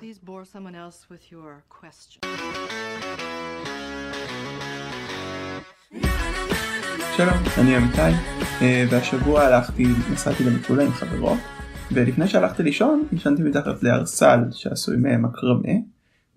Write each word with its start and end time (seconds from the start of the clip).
Please 0.00 0.18
bore 0.18 0.46
someone 0.46 0.74
else 0.74 0.98
with 1.10 1.24
your 1.30 1.62
question. 1.68 2.20
שלום, 7.16 7.34
אני 7.58 7.76
אמיתי, 7.76 8.00
אה, 8.62 8.84
והשבוע 8.90 9.42
הלכתי, 9.42 9.84
נסעתי 10.12 10.44
למטולה 10.44 10.82
עם 10.84 10.90
חברות, 10.90 11.38
ולפני 11.92 12.28
שהלכתי 12.28 12.62
לישון, 12.62 13.04
ישנתי 13.12 13.42
מתחת 13.42 13.82
לארסל 13.82 14.38
שעשוי 14.50 14.96
ממקרמה, 14.96 15.72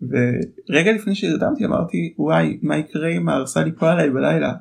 ורגע 0.01 0.91
לפני 0.91 1.15
שהרדמתי 1.15 1.65
אמרתי, 1.65 2.13
וואי, 2.17 2.59
מה 2.61 2.77
יקרה 2.77 3.09
אם 3.09 3.29
הארסל 3.29 3.65
ייפול 3.65 3.87
עליי 3.87 4.09
בלילה? 4.09 4.53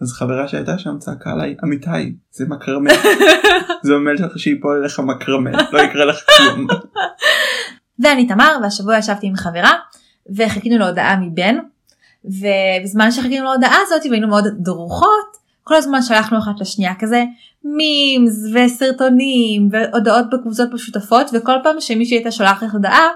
אז 0.00 0.12
חברה 0.12 0.48
שהייתה 0.48 0.78
שם 0.78 0.98
צעקה 0.98 1.32
עליי, 1.32 1.56
אמיתי, 1.64 2.16
זה 2.30 2.44
מקרמה. 2.48 2.90
זה 3.86 3.94
אומר 3.94 4.12
לך 4.12 4.38
שיפול 4.38 4.76
עליך 4.76 5.00
מקרמה, 5.00 5.50
לא 5.72 5.78
יקרה 5.78 6.04
לך 6.04 6.16
כלום. 6.36 6.66
ואני 7.98 8.26
תמר 8.26 8.58
והשבוע 8.62 8.98
ישבתי 8.98 9.26
עם 9.26 9.36
חברה 9.36 9.72
וחיכינו 10.36 10.78
להודעה 10.78 11.16
מבן 11.16 11.58
ובזמן 12.24 13.10
שחיכינו 13.10 13.44
להודעה 13.44 13.76
הזאת 13.86 14.06
והיינו 14.10 14.28
מאוד 14.28 14.44
דרוכות 14.58 15.36
כל 15.64 15.74
הזמן 15.74 16.02
שלחנו 16.02 16.38
אחת 16.38 16.60
לשנייה 16.60 16.92
כזה 16.98 17.24
מימס 17.64 18.44
וסרטונים 18.54 19.68
והודעות 19.72 20.30
בקבוצות 20.30 20.72
משותפות 20.72 21.30
וכל 21.32 21.56
פעם 21.62 21.80
שמישהי 21.80 22.16
הייתה 22.16 22.30
שולחת 22.30 22.66
הודעה 22.72 23.08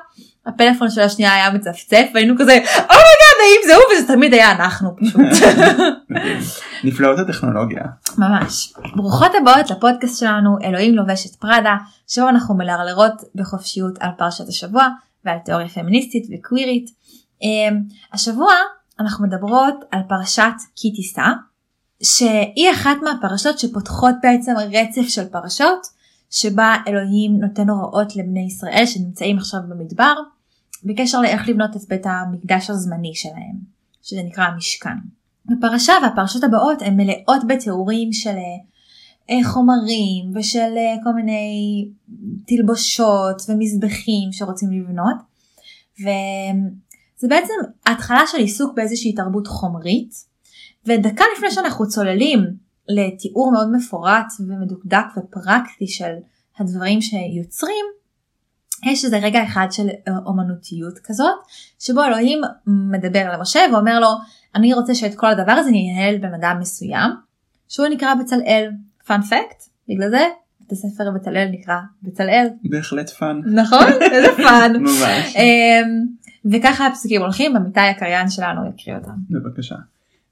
הפלאפון 0.54 0.90
של 0.90 1.00
השנייה 1.00 1.34
היה 1.34 1.50
מצפצף 1.50 2.06
והיינו 2.14 2.34
כזה 2.38 2.52
oh 2.72 2.90
my 2.90 3.09
god 3.09 3.36
האם 3.40 3.60
זה 3.66 3.74
הוא 3.74 3.84
וזה 3.92 4.14
תמיד 4.14 4.34
היה 4.34 4.50
אנחנו 4.50 4.96
פשוט. 4.96 5.50
נפלאות 6.84 7.18
הטכנולוגיה. 7.18 7.82
ממש. 8.18 8.72
ברוכות 8.96 9.32
הבאות 9.40 9.70
לפודקאסט 9.70 10.20
שלנו 10.20 10.56
אלוהים 10.62 10.94
לובש 10.94 11.26
את 11.26 11.34
פראדה 11.34 11.76
שבו 12.08 12.28
אנחנו 12.28 12.54
מלרלרות 12.54 13.22
בחופשיות 13.34 13.98
על 14.00 14.10
פרשת 14.18 14.48
השבוע 14.48 14.88
ועל 15.24 15.38
תיאוריה 15.44 15.68
פמיניסטית 15.68 16.26
וקווירית. 16.32 16.90
אמ, 17.42 17.80
השבוע 18.12 18.52
אנחנו 19.00 19.26
מדברות 19.26 19.74
על 19.90 20.00
פרשת 20.08 20.52
כי 20.76 20.92
תישא 20.92 21.26
שהיא 22.02 22.70
אחת 22.72 22.96
מהפרשות 23.02 23.58
שפותחות 23.58 24.14
בעצם 24.22 24.52
רצף 24.72 25.08
של 25.08 25.24
פרשות 25.24 25.86
שבה 26.30 26.76
אלוהים 26.88 27.40
נותן 27.40 27.70
הוראות 27.70 28.16
לבני 28.16 28.46
ישראל 28.46 28.86
שנמצאים 28.86 29.38
עכשיו 29.38 29.60
במדבר 29.68 30.14
בקשר 30.84 31.20
לאיך 31.20 31.48
לבנות 31.48 31.76
את 31.76 31.88
בית 31.88 32.06
המקדש 32.06 32.70
הזמני 32.70 33.14
שלהם 33.14 33.56
שזה 34.02 34.22
נקרא 34.22 34.44
המשכן. 34.44 34.96
הפרשה 35.48 35.92
והפרשות 36.02 36.44
הבאות 36.44 36.82
הן 36.82 36.96
מלאות 36.96 37.46
בתיאורים 37.48 38.12
של 38.12 38.36
אה, 39.30 39.44
חומרים 39.44 40.30
ושל 40.34 40.58
אה, 40.76 40.96
כל 41.04 41.12
מיני 41.12 41.88
תלבושות 42.46 43.42
ומזבחים 43.48 44.32
שרוצים 44.32 44.70
לבנות 44.72 45.16
וזה 46.00 47.28
בעצם 47.28 47.54
התחלה 47.86 48.22
של 48.26 48.38
עיסוק 48.38 48.76
באיזושהי 48.76 49.14
תרבות 49.14 49.46
חומרית 49.46 50.14
ודקה 50.86 51.24
לפני 51.36 51.50
שאנחנו 51.50 51.88
צוללים 51.88 52.40
לתיאור 52.88 53.52
מאוד 53.52 53.72
מפורט 53.72 54.26
ומדוקדק 54.40 55.06
ופרקטי 55.16 55.86
של 55.86 56.12
הדברים 56.58 57.00
שיוצרים 57.00 57.86
יש 58.86 59.04
איזה 59.04 59.18
רגע 59.18 59.42
אחד 59.42 59.66
של 59.70 59.88
אומנותיות 60.26 60.98
כזאת 61.04 61.34
שבו 61.78 62.04
אלוהים 62.04 62.40
מדבר 62.66 63.32
למשה 63.34 63.60
ואומר 63.72 64.00
לו 64.00 64.08
אני 64.54 64.74
רוצה 64.74 64.94
שאת 64.94 65.14
כל 65.14 65.26
הדבר 65.26 65.52
הזה 65.52 65.70
ינהל 65.70 66.18
בן 66.18 66.34
אדם 66.34 66.56
מסוים 66.60 67.10
שהוא 67.68 67.86
נקרא 67.86 68.14
בצלאל. 68.14 68.70
fun 69.06 69.22
fact 69.22 69.62
בגלל 69.88 70.10
זה 70.10 70.26
בית 70.60 70.72
הספר 70.72 71.10
בצלאל 71.10 71.48
נקרא 71.52 71.76
בצלאל. 72.02 72.46
בהחלט 72.64 73.10
fun 73.10 73.40
נכון? 73.44 73.86
איזה 74.12 74.28
fun 74.36 74.72
ממש. 74.80 75.36
אמ, 75.36 76.06
וככה 76.52 76.86
הפסוקים 76.86 77.20
הולכים 77.20 77.56
עמיתי 77.56 77.80
הקריין 77.80 78.30
שלנו 78.30 78.60
יקריא 78.68 78.96
אותם. 78.96 79.12
בבקשה. 79.30 79.76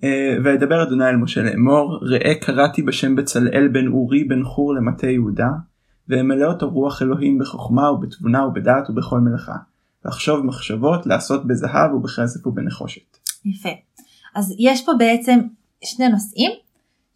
אה, 0.05 0.37
וידבר 0.45 0.83
אדוני 0.83 1.09
אל 1.09 1.17
משה 1.17 1.43
לאמור 1.43 1.99
ראה 2.03 2.35
קראתי 2.35 2.83
בשם 2.83 3.17
בצלאל 3.17 3.69
בן 3.69 3.87
אורי 3.87 4.25
בן 4.25 4.45
חור 4.45 4.75
למטה 4.75 5.07
יהודה 5.07 5.48
ואמלא 6.08 6.46
אותו 6.46 6.70
רוח 6.70 7.02
אלוהים 7.02 7.39
בחוכמה 7.39 7.91
ובתבונה 7.91 8.46
ובדעת 8.46 8.91
ובכל 8.91 9.20
מלאכה 9.20 9.57
לחשוב 10.05 10.46
מחשבות 10.46 11.07
לעשות 11.07 11.46
בזהב 11.46 11.95
ובכסף 11.95 12.46
ובנחושת. 12.46 13.19
יפה. 13.45 13.69
אז 14.35 14.55
יש 14.58 14.86
פה 14.86 14.92
בעצם 14.98 15.41
שני 15.85 16.08
נושאים 16.08 16.51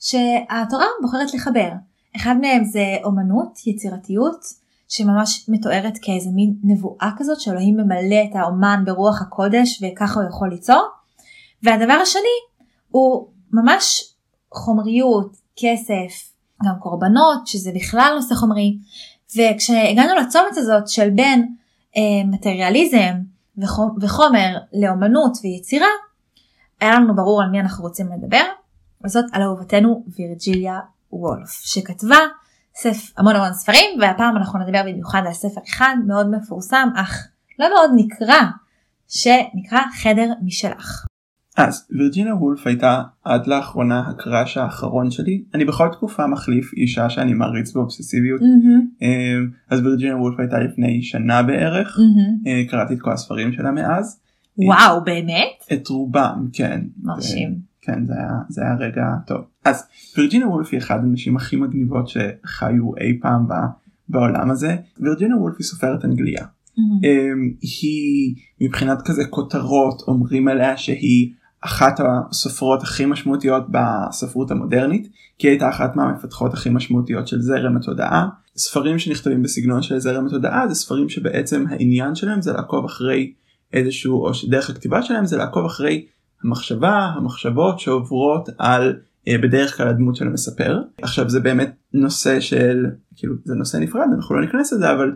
שהתורה 0.00 0.86
בוחרת 1.03 1.34
לחבר. 1.34 1.69
אחד 2.16 2.34
מהם 2.41 2.64
זה 2.64 2.97
אומנות, 3.04 3.66
יצירתיות, 3.66 4.44
שממש 4.88 5.48
מתוארת 5.48 5.98
כאיזה 6.03 6.30
מין 6.34 6.54
נבואה 6.64 7.10
כזאת 7.16 7.41
שאלוהים 7.41 7.76
ממלא 7.76 8.22
את 8.30 8.36
האומן 8.36 8.82
ברוח 8.86 9.22
הקודש 9.22 9.82
וככה 9.82 10.20
הוא 10.20 10.28
יכול 10.28 10.50
ליצור. 10.50 10.88
והדבר 11.62 11.92
השני 11.92 12.22
הוא 12.88 13.28
ממש 13.53 14.14
חומריות, 14.53 15.36
כסף, 15.56 16.31
גם 16.68 16.74
קורבנות, 16.78 17.46
שזה 17.46 17.70
בכלל 17.74 18.12
נושא 18.14 18.34
חומרי. 18.34 18.78
וכשהגענו 19.36 20.14
לצומת 20.14 20.56
הזאת 20.56 20.88
של 20.88 21.10
בין 21.10 21.54
אה, 21.96 22.24
מטריאליזם 22.26 23.14
וחומר 24.00 24.58
לאומנות 24.72 25.32
ויצירה, 25.42 25.86
היה 26.80 26.94
לנו 26.94 27.16
ברור 27.16 27.42
על 27.42 27.48
מי 27.50 27.60
אנחנו 27.60 27.84
רוצים 27.84 28.08
לדבר, 28.12 28.44
וזאת 29.04 29.24
על 29.32 29.42
אהובתנו 29.42 30.04
וירג'יליה 30.18 30.78
וולף, 31.12 31.50
שכתבה 31.50 32.18
ספר, 32.74 33.12
המון 33.16 33.36
המון 33.36 33.52
ספרים, 33.52 34.00
והפעם 34.00 34.36
אנחנו 34.36 34.58
נדבר 34.58 34.82
במיוחד 34.82 35.22
על 35.26 35.32
ספר 35.32 35.60
אחד 35.68 35.96
מאוד 36.06 36.30
מפורסם, 36.30 36.88
אך 36.96 37.28
לא 37.58 37.68
מאוד 37.68 37.90
נקרא, 37.96 38.40
שנקרא 39.08 39.80
חדר 40.02 40.32
משלך. 40.42 41.06
אז 41.56 41.86
וירג'יניה 41.98 42.34
וולף 42.34 42.66
הייתה 42.66 43.02
עד 43.24 43.46
לאחרונה 43.46 44.00
הקראש 44.08 44.56
האחרון 44.56 45.10
שלי 45.10 45.42
אני 45.54 45.64
בכל 45.64 45.88
תקופה 45.92 46.26
מחליף 46.26 46.72
אישה 46.76 47.10
שאני 47.10 47.34
מעריץ 47.34 47.72
באובססיביות 47.72 48.40
Mm-hmm. 48.40 49.04
אז 49.70 49.80
וירג'יניה 49.80 50.16
וולף 50.16 50.41
הייתה 50.41 50.58
לפני 50.58 51.02
שנה 51.02 51.42
בערך 51.42 51.96
Mm-hmm. 51.98 52.48
אה, 52.48 52.62
קראתי 52.68 52.94
את 52.94 53.00
כל 53.00 53.12
הספרים 53.12 53.52
שלה 53.52 53.70
מאז 53.70 54.20
וואו 54.56 55.04
באמת? 55.04 55.64
את 55.72 55.88
רובם 55.88 56.48
כן 56.52 56.80
מרשים. 57.02 57.54
כן 57.82 58.06
זה 58.06 58.12
היה 58.18 58.32
זה 58.48 58.62
היה 58.62 58.74
רגע 58.74 59.04
טוב 59.26 59.41
אז 59.64 59.84
וירג'יניה 60.18 60.48
וולף 60.48 60.68
היא 60.72 60.78
אחת 60.80 61.00
הנשים 61.02 61.36
הכי 61.36 61.56
מגניבות 61.56 62.08
שחיו 62.08 62.96
אי 63.00 63.18
פעם 63.22 63.48
ב- 63.48 63.52
בעולם 64.08 64.50
הזה 64.50 64.76
וירג'יניה 65.00 65.36
וולף 65.36 65.54
היא 65.58 65.64
סופרת 65.64 66.04
אנגליה 66.04 66.44
Mm-hmm. 66.72 67.06
אמ, 67.06 67.50
היא 67.60 68.34
מבחינת 68.60 68.98
כזה 69.04 69.24
כותרות 69.30 70.02
אומרים 70.08 70.48
עליה 70.48 70.76
שהיא 70.76 71.32
אחת 71.64 72.00
הסופרות 72.00 72.82
הכי 72.82 73.06
משמעותיות 73.06 73.64
בספרות 73.70 74.50
המודרנית 74.50 75.08
כי 75.38 75.46
היא 75.46 75.52
הייתה 75.52 75.68
אחת 75.68 75.96
מהמפתחות 75.96 76.54
הכי 76.54 76.70
משמעותיות 76.70 77.28
של 77.28 77.40
זרם 77.40 77.76
התודעה. 77.76 78.28
ספרים 78.56 78.98
שנכתבים 78.98 79.42
בסגנון 79.42 79.82
של 79.82 79.98
זרם 79.98 80.26
התודעה 80.26 80.68
זה 80.68 80.74
ספרים 80.74 81.08
שבעצם 81.08 81.64
העניין 81.70 82.14
שלהם 82.14 82.42
זה 82.42 82.52
לעקוב 82.52 82.84
אחרי 82.84 83.32
איזשהו 83.72 84.26
או 84.26 84.34
שדרך 84.34 84.70
הכתיבה 84.70 85.02
שלהם 85.02 85.26
זה 85.26 85.36
לעקוב 85.36 85.64
אחרי 85.64 86.06
המחשבה 86.44 87.12
המחשבות 87.16 87.80
שעוברות 87.80 88.48
על 88.58 88.96
אה, 89.28 89.38
בדרך 89.38 89.76
כלל 89.76 89.88
הדמות 89.88 90.16
של 90.16 90.26
המספר 90.26 90.80
עכשיו 91.02 91.30
זה 91.30 91.40
באמת 91.40 91.76
נושא 91.92 92.40
של 92.40 92.86
כאילו 93.16 93.34
זה 93.44 93.54
נושא 93.54 93.76
נפרד 93.76 94.06
אנחנו 94.14 94.34
לא 94.34 94.40
ניכנס 94.40 94.72
לזה 94.72 94.92
אבל 94.92 95.12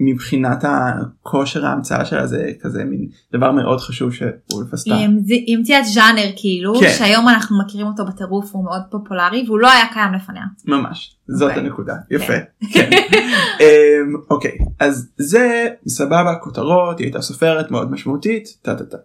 מבחינת 0.00 0.64
הכושר 0.64 1.66
ההמצאה 1.66 2.04
שלה 2.04 2.26
זה 2.26 2.52
כזה 2.60 2.84
מין 2.84 3.08
דבר 3.32 3.52
מאוד 3.52 3.80
חשוב 3.80 4.12
שוולף 4.12 4.72
עשתה. 4.72 4.94
היא 4.94 5.04
המציא- 5.04 5.42
היא 5.46 5.56
המציאה 5.56 5.78
את 5.80 5.84
ז'אנר 5.84 6.30
כאילו, 6.36 6.74
כן. 6.80 6.90
שהיום 6.98 7.28
אנחנו 7.28 7.58
מכירים 7.64 7.86
אותו 7.86 8.04
בטירוף, 8.06 8.50
הוא 8.54 8.64
מאוד 8.64 8.82
פופולרי, 8.90 9.44
והוא 9.46 9.58
לא 9.58 9.70
היה 9.70 9.84
קיים 9.92 10.12
לפניה. 10.12 10.42
ממש 10.66 11.16
זאת 11.28 11.48
אוקיי. 11.50 11.62
הנקודה 11.64 11.94
יפה 12.10 12.32
כן. 12.74 12.90
אמ, 13.60 14.14
אוקיי 14.30 14.52
אז 14.80 15.10
זה 15.16 15.48
סבבה 15.88 16.34
כותרות 16.42 16.98
היא 16.98 17.06
הייתה 17.06 17.20
סופרת 17.20 17.70
מאוד 17.70 17.90
משמעותית 17.90 18.48
טה 18.62 18.74
טה 18.74 18.84
טה. 18.84 18.96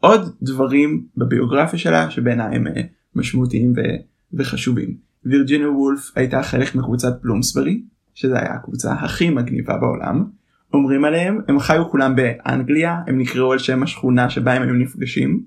עוד 0.00 0.30
דברים 0.42 1.04
בביוגרפיה 1.16 1.78
שלה 1.78 2.10
שבעיניי 2.10 2.56
הם 2.56 2.66
אה, 2.66 2.82
משמעותיים 3.14 3.72
ו- 3.76 3.80
וחשובים. 4.38 4.94
וירג'יניה 5.24 5.70
וולף 5.70 6.10
הייתה 6.16 6.42
חלק 6.42 6.74
מקבוצת 6.74 7.12
פלומסברי 7.22 7.82
שזה 8.14 8.38
היה 8.38 8.54
הקבוצה 8.54 8.92
הכי 8.92 9.30
מגניבה 9.30 9.76
בעולם. 9.76 10.24
אומרים 10.74 11.04
עליהם 11.04 11.40
הם 11.48 11.60
חיו 11.60 11.90
כולם 11.90 12.16
באנגליה 12.16 12.96
הם 13.06 13.18
נקראו 13.18 13.52
על 13.52 13.58
שם 13.58 13.82
השכונה 13.82 14.30
שבה 14.30 14.52
הם 14.52 14.62
היו 14.62 14.74
נפגשים 14.74 15.40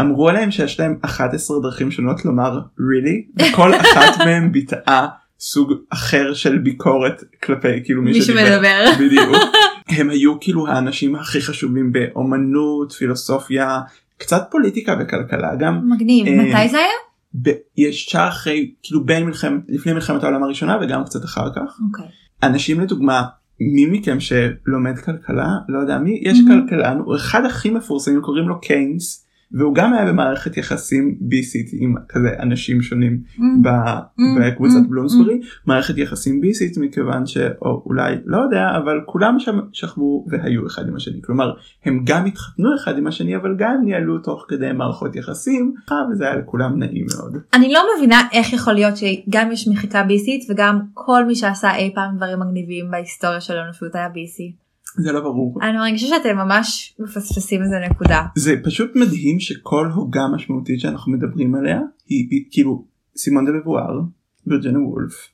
אמרו 0.00 0.28
עליהם 0.28 0.50
שיש 0.50 0.80
להם 0.80 0.98
11 1.02 1.60
דרכים 1.62 1.90
שונות 1.90 2.24
לומר 2.24 2.60
really 2.60 3.42
וכל 3.42 3.74
אחת 3.74 4.18
מהם 4.26 4.52
ביטאה 4.52 5.06
סוג 5.40 5.72
אחר 5.90 6.34
של 6.34 6.58
ביקורת 6.58 7.22
כלפי 7.42 7.84
כאילו 7.84 8.02
מי, 8.02 8.10
מי. 8.10 8.22
שמדבר. 8.22 8.84
בדיוק. 9.00 9.36
הם 9.88 10.10
היו 10.10 10.40
כאילו 10.40 10.66
האנשים 10.66 11.16
הכי 11.16 11.40
חשובים 11.40 11.92
באומנות 11.92 12.92
פילוסופיה 12.92 13.80
קצת 14.18 14.48
פוליטיקה 14.50 14.96
וכלכלה 15.00 15.54
גם 15.58 15.90
מגניב, 15.90 16.26
אה, 16.26 16.36
מתי 16.36 16.68
זה 16.68 16.78
היה? 16.78 16.86
ב- 17.42 17.58
ישר 17.76 18.26
אחרי 18.28 18.70
כאילו 18.82 19.04
בין 19.04 19.24
מלחמת 19.24 19.60
לפני 19.68 19.92
מלחמת 19.92 20.22
העולם 20.22 20.42
הראשונה 20.42 20.78
וגם 20.82 21.04
קצת 21.04 21.24
אחר 21.24 21.54
כך 21.54 21.78
אוקיי. 21.88 22.06
אנשים 22.42 22.80
לדוגמה 22.80 23.22
מי 23.60 23.86
מכם 23.86 24.18
שלומד 24.20 24.98
כלכלה 24.98 25.48
לא 25.68 25.78
יודע 25.78 25.98
מי 25.98 26.20
יש 26.22 26.38
Mhm. 26.38 26.42
כלכלן 26.48 26.98
הוא 26.98 27.16
אחד 27.16 27.44
הכי 27.44 27.70
מפורסמים 27.70 28.20
קוראים 28.22 28.48
לו 28.48 28.60
קיינס 28.60 29.26
והוא 29.52 29.74
גם 29.74 29.92
היה 29.92 30.04
במערכת 30.06 30.56
יחסים 30.56 31.16
ביסית 31.20 31.66
עם 31.72 31.94
כזה 32.08 32.28
אנשים 32.40 32.82
שונים 32.82 33.20
Mm. 33.38 33.42
ב- 33.62 33.68
Mm, 33.68 34.22
בקבוצת 34.40 34.76
mm, 34.84 34.88
בלומסברי 34.90 35.40
מערכת 35.66 35.98
יחסים 35.98 36.40
ביסית 36.40 36.78
מכיוון 36.78 37.26
שאו 37.26 37.82
אולי 37.86 38.14
לא 38.24 38.38
יודע 38.38 38.76
אבל 38.76 39.00
כולם 39.06 39.38
שם 39.38 39.58
שכבו 39.72 40.26
והיו 40.28 40.66
אחד 40.66 40.88
עם 40.88 40.96
השני 40.96 41.22
כלומר 41.22 41.52
הם 41.84 42.00
גם 42.04 42.26
התחתנו 42.26 42.68
אחד 42.76 42.98
עם 42.98 43.06
השני 43.06 43.36
אבל 43.36 43.54
גם 43.58 43.74
ניהלו 43.84 44.18
תוך 44.18 44.44
כדי 44.48 44.72
מערכות 44.72 45.16
יחסים 45.16 45.74
וזה 46.12 46.24
היה 46.24 46.36
לכולם 46.36 46.78
נעים 46.78 47.06
מאוד. 47.16 47.36
אני 47.54 47.72
לא 47.72 47.80
מבינה 47.96 48.22
איך 48.32 48.52
יכול 48.52 48.72
להיות 48.72 48.94
שגם 48.96 49.52
יש 49.52 49.68
מחיקה 49.68 50.02
ביסית 50.02 50.50
וגם 50.50 50.80
כל 50.94 51.24
מי 51.24 51.34
שעשה 51.34 51.76
אי 51.76 51.92
פעם 51.94 52.16
דברים 52.16 52.40
מגניבים 52.40 52.90
בהיסטוריה 52.90 53.40
של 53.40 53.56
האנושות 53.58 53.94
היה 53.94 54.08
ביסי. 54.08 54.52
זה 54.96 55.12
לא 55.12 55.20
ברור. 55.20 55.58
אני 55.62 55.76
מרגישה 55.76 56.06
שאתם 56.06 56.36
ממש 56.36 56.96
מפספסים 56.98 57.62
איזה 57.62 57.76
נקודה. 57.90 58.22
זה 58.36 58.54
פשוט 58.64 58.90
מדהים 58.96 59.40
שכל 59.40 59.90
הוגה 59.94 60.22
משמעותית 60.34 60.80
שאנחנו 60.80 61.12
מדברים 61.12 61.54
עליה 61.54 61.80
היא, 62.06 62.28
היא 62.30 62.44
כאילו 62.50 62.84
סימון 63.16 63.46
דה 63.46 63.52
בבואר, 63.52 64.00
וירג'נה 64.46 64.78
וולף, 64.78 65.28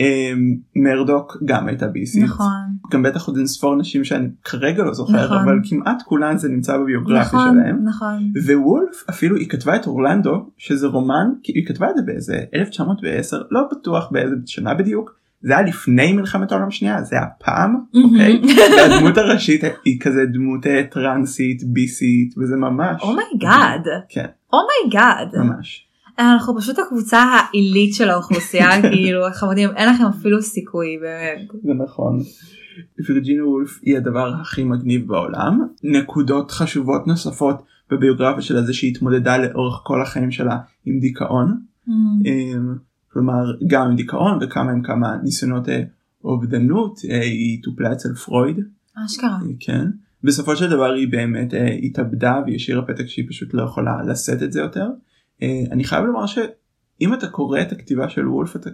אמ, 0.00 0.56
מרדוק 0.76 1.36
גם 1.44 1.68
הייתה 1.68 1.86
ביסית, 1.86 2.24
נכון. 2.24 2.46
גם 2.92 3.02
בטח 3.02 3.26
עוד 3.26 3.36
אין 3.36 3.46
ספור 3.46 3.76
נשים 3.76 4.04
שאני 4.04 4.28
כרגע 4.44 4.84
לא 4.84 4.94
זוכר 4.94 5.24
נכון. 5.24 5.38
אבל 5.38 5.58
כמעט 5.64 6.02
כולן 6.02 6.38
זה 6.38 6.48
נמצא 6.48 6.76
בביוגרפיה 6.78 7.20
נכון, 7.20 7.54
שלהם. 7.54 7.84
נכון. 7.84 8.32
ווולף 8.46 9.04
אפילו 9.10 9.36
היא 9.36 9.48
כתבה 9.48 9.76
את 9.76 9.86
אורלנדו 9.86 10.50
שזה 10.58 10.86
רומן 10.86 11.26
היא 11.44 11.66
כתבה 11.66 11.90
את 11.90 11.96
זה 11.96 12.02
באיזה 12.02 12.40
1910 12.54 13.42
לא 13.50 13.60
בטוח 13.72 14.08
באיזה 14.12 14.34
שנה 14.46 14.74
בדיוק 14.74 15.19
זה 15.42 15.58
היה 15.58 15.66
לפני 15.66 16.12
מלחמת 16.12 16.52
העולם 16.52 16.68
השנייה 16.68 17.02
זה 17.02 17.16
היה 17.16 17.26
פעם 17.44 17.76
אוקיי 18.04 18.40
והדמות 18.76 19.18
הראשית 19.18 19.60
היא 19.84 20.00
כזה 20.00 20.20
דמות 20.32 20.66
אה, 20.66 20.82
טרנסית 20.90 21.64
ביסית 21.64 22.34
וזה 22.38 22.56
ממש 22.56 23.02
oh 23.02 23.23
my 23.23 23.44
god. 23.44 23.86
כן 24.08 24.26
oh 24.52 24.73
my 24.73 24.94
god. 24.94 25.36
ממש 25.36 25.86
אנחנו 26.18 26.56
פשוט 26.58 26.78
הקבוצה 26.78 27.18
העילית 27.18 27.94
של 27.94 28.10
האוכלוסייה 28.10 28.82
כאילו 28.90 29.20
חמודים 29.34 29.70
אין 29.76 29.88
לכם 29.88 30.04
אפילו 30.04 30.42
סיכוי 30.42 30.98
באמת. 31.00 31.48
זה 31.62 31.84
נכון. 31.84 32.18
וירג'ינה 33.08 33.46
וולף 33.46 33.80
היא 33.82 33.96
הדבר 33.96 34.32
הכי 34.40 34.64
מגניב 34.64 35.08
בעולם 35.08 35.60
נקודות 35.84 36.50
חשובות 36.50 37.06
נוספות 37.06 37.62
בביוגרפיה 37.90 38.42
שלה 38.42 38.62
זה 38.62 38.72
שהיא 38.72 38.90
התמודדה 38.90 39.38
לאורך 39.38 39.80
כל 39.84 40.02
החיים 40.02 40.30
שלה 40.30 40.56
עם 40.86 40.98
דיכאון 41.00 41.60
כלומר 43.12 43.44
גם 43.66 43.86
עם 43.86 43.96
דיכאון 43.96 44.38
וכמה 44.42 44.70
עם 44.70 44.82
כמה 44.82 45.16
ניסיונות 45.22 45.68
אה, 45.68 45.82
אובדנות 46.24 46.98
אה, 47.10 47.20
היא 47.20 47.62
טופלה 47.62 47.92
אצל 47.92 48.14
פרויד 48.14 48.56
אשכרה. 49.06 49.30
אה, 49.30 49.46
כן 49.60 49.86
בסופו 50.24 50.56
של 50.56 50.70
דבר 50.70 50.92
היא 50.92 51.08
באמת 51.08 51.54
התאבדה 51.82 52.40
והיא 52.44 52.56
השאירה 52.56 52.82
פתק 52.82 53.06
שהיא 53.06 53.28
פשוט 53.28 53.54
לא 53.54 53.62
יכולה 53.62 54.02
לשאת 54.02 54.42
את 54.42 54.52
זה 54.52 54.60
יותר. 54.60 54.86
אני 55.42 55.84
חייב 55.84 56.04
לומר 56.04 56.26
שאם 56.26 57.14
אתה 57.14 57.28
קורא 57.28 57.60
את 57.60 57.72
הכתיבה 57.72 58.08
של 58.08 58.28
וולף 58.28 58.56
אתה 58.56 58.70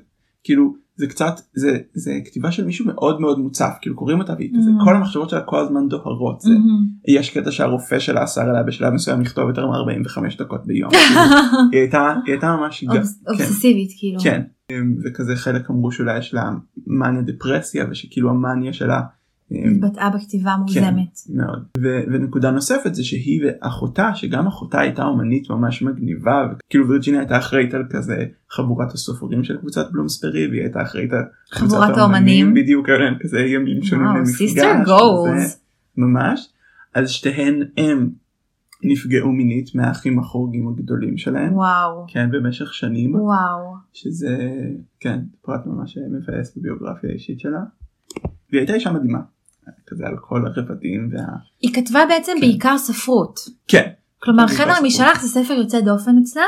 כאילו 0.47 0.75
זה 0.97 1.07
קצת 1.07 1.41
זה 1.55 1.79
זה 1.95 2.19
כתיבה 2.25 2.53
של 2.53 2.65
מישהו 2.65 2.87
מאוד 2.87 3.21
מאוד 3.21 3.39
מוצף 3.39 3.73
כאילו 3.81 3.97
קוראים 3.97 4.19
אותה 4.19 4.33
והיא 4.33 4.51
כזה 4.59 4.71
Mm. 4.71 4.85
כל 4.85 4.97
המחשבות 4.97 5.31
שלה 5.31 5.41
כל 5.41 5.59
הזמן 5.59 5.89
דוהרות 5.89 6.41
זה 6.41 6.51
מהמם. 6.51 6.87
יש 7.09 7.31
קטע 7.31 7.51
שהרופא 7.51 7.99
שלה 7.99 8.25
אסר 8.25 8.41
עליה 8.41 8.63
בשלב 8.63 8.93
מסוים 8.93 9.21
לכתוב 9.21 9.49
יותר 9.49 9.67
מ-45 9.67 10.39
דקות 10.39 10.67
ביום. 10.67 10.91
כאילו, 10.91 11.21
היא 11.73 11.81
הייתה 11.81 12.15
היא 12.25 12.33
הייתה 12.35 12.57
ממש 12.57 12.85
כן. 12.93 13.03
אובססיבית 13.29 13.91
כאילו. 13.99 14.21
כן 14.21 14.43
אמ, 14.71 14.95
וכזה 15.05 15.37
חלק 15.37 15.71
אמרו 15.71 15.93
שאולי 15.93 16.19
יש 16.19 16.35
לה 16.35 16.51
מניה 16.87 17.23
דפרסיה 17.23 17.87
ושכאילו 17.91 18.31
המניה 18.31 18.73
שלה 18.73 19.01
התבטאה 19.51 20.11
בכתיבה 20.11 20.55
כן, 20.55 20.61
מוגזמת. 20.61 21.19
מאוד 21.29 21.63
ו- 21.79 22.03
ונקודה 22.13 22.51
נוספת 22.51 22.95
זה 22.95 23.05
שהיא 23.05 23.41
ואחותה 23.45 24.15
שגם 24.15 24.47
אחותה 24.47 24.81
הייתה 24.81 25.05
אומנית 25.05 25.51
ממש 25.51 25.83
מגניבה 25.83 26.49
וכאילו 26.53 26.89
וירג'יניה 26.89 27.21
הייתה 27.21 27.39
אחראית 27.39 27.75
על 27.75 27.85
כזה 27.91 28.25
חבורת 28.51 28.93
הסופרים 28.93 29.45
של 29.45 29.57
קבוצת 29.57 29.91
בלומסברי 29.93 30.47
והיא 30.49 30.61
הייתה 30.61 30.83
אחראית 30.83 31.13
על 31.13 31.23
קבוצת 31.51 31.97
האומנים. 31.97 32.55
בדיוק 32.55 32.89
היה 32.89 32.99
כזה 33.21 33.41
ימים 33.41 33.83
שונים 33.83 34.07
למפגש 34.07 34.37
sister 34.37 34.73
goals. 34.85 35.61
ממש 35.97 36.49
אז 36.95 37.11
שתיהן 37.11 37.63
הם 37.77 38.11
נפגעו 38.83 39.33
מינית 39.33 39.75
מהאחים 39.75 40.19
החורגים 40.19 40.69
הגדולים 40.69 41.17
שלהם 41.17 41.55
וואו. 41.55 42.05
כן 42.09 42.31
במשך 42.31 42.75
שנים 42.75 43.15
וואו. 43.15 43.75
שזה 43.93 44.51
כן 45.01 45.21
פרט 45.43 45.67
ממש 45.67 45.99
מבאס 46.11 46.57
בביוגרפיה 46.57 47.11
האישית 47.11 47.41
שלה. 47.41 47.61
והיא 48.51 48.61
הייתה 48.61 48.75
אישה 48.75 48.93
מדהימה 48.93 49.19
כזה 49.87 50.07
על 50.07 50.17
כל 50.21 50.47
הרבדים 50.47 51.11
וה... 51.13 51.23
היא 51.61 51.75
כתבה 51.75 52.01
בעצם 52.09 52.33
כן. 52.35 52.41
בעיקר 52.41 52.79
ספרות. 52.79 53.41
כן 53.69 53.91
כלומר 54.19 54.47
חדר. 54.49 54.73
משלח 54.83 55.23
זה 55.23 55.29
ספר 55.29 55.53
יוצא 55.53 55.81
דופן 55.81 56.19
אצלה 56.23 56.43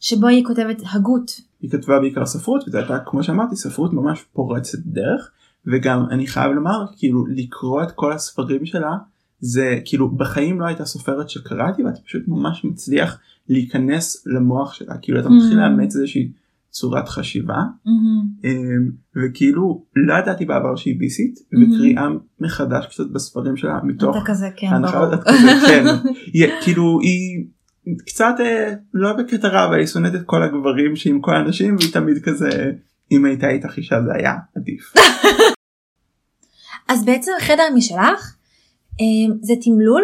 שבו 0.00 0.26
היא 0.26 0.44
כותבת 0.44 0.82
הגות. 0.92 1.40
היא 1.60 1.70
כתבה 1.70 2.00
בעיקר 2.00 2.26
ספרות 2.26 2.68
וזו 2.68 2.78
הייתה 2.78 2.98
כמו 3.06 3.22
שאמרתי 3.22 3.56
ספרות 3.56 3.92
ממש 3.92 4.24
פורצת 4.32 4.78
דרך 4.78 5.30
וגם 5.66 6.06
אני 6.10 6.26
חייב 6.26 6.52
לומר 6.52 6.84
כאילו 6.96 7.26
לקרוא 7.26 7.82
את 7.82 7.90
כל 7.90 8.12
הספרים 8.12 8.66
שלה 8.66 8.96
זה 9.40 9.78
כאילו 9.84 10.10
בחיים 10.10 10.60
לא 10.60 10.66
הייתה 10.66 10.84
סופרת 10.84 11.30
שקראתי 11.30 11.82
ואתה 11.84 12.00
פשוט 12.00 12.22
ממש 12.28 12.64
מצליח 12.64 13.18
להיכנס 13.48 14.26
למוח 14.26 14.72
שלה 14.74 14.94
כאילו 15.02 15.20
אתה 15.20 15.28
מתחיל 15.28 15.58
Mm. 15.58 15.62
לאמץ 15.62 15.96
איזושהי 15.96 16.32
צורת 16.72 17.08
חשיבה 17.08 17.56
אמ, 18.44 18.90
וכאילו 19.16 19.84
לא 19.96 20.14
ידעתי 20.14 20.44
בעבר 20.44 20.76
שהיא 20.76 20.98
ביסית 20.98 21.34
Mhm. 21.38 21.56
וקריאה 21.76 22.06
מחדש 22.40 22.86
קצת 22.86 23.04
בספרים 23.12 23.56
שלה 23.56 23.78
מתוך 23.84 24.16
אתה 24.16 24.24
כזה 24.26 24.48
כן 24.56 24.82
ברור. 24.82 25.02
הזאת 25.04 25.20
כזה, 25.24 25.66
כן 25.66 25.84
היא, 26.34 26.46
כאילו 26.64 26.98
היא 27.02 27.44
קצת 28.06 28.34
אה, 28.40 28.72
לא 28.94 29.12
בקטע 29.12 29.48
רע 29.48 29.64
אבל 29.68 29.78
היא 29.78 29.86
שונאת 29.86 30.14
את 30.14 30.20
כל 30.26 30.42
הגברים 30.42 30.96
שעם 30.96 31.20
כל 31.20 31.34
האנשים 31.34 31.76
והיא 31.76 31.92
תמיד 31.92 32.22
כזה 32.24 32.72
אם 33.12 33.24
הייתה 33.24 33.48
איתך 33.50 33.76
אישה 33.76 34.02
זה 34.02 34.10
היה 34.14 34.34
עדיף. 34.56 34.92
אז 36.88 37.04
בעצם 37.04 37.32
חדר 37.40 37.62
משלח 37.74 38.36
אה, 39.00 39.34
זה 39.42 39.52
תמלול 39.64 40.02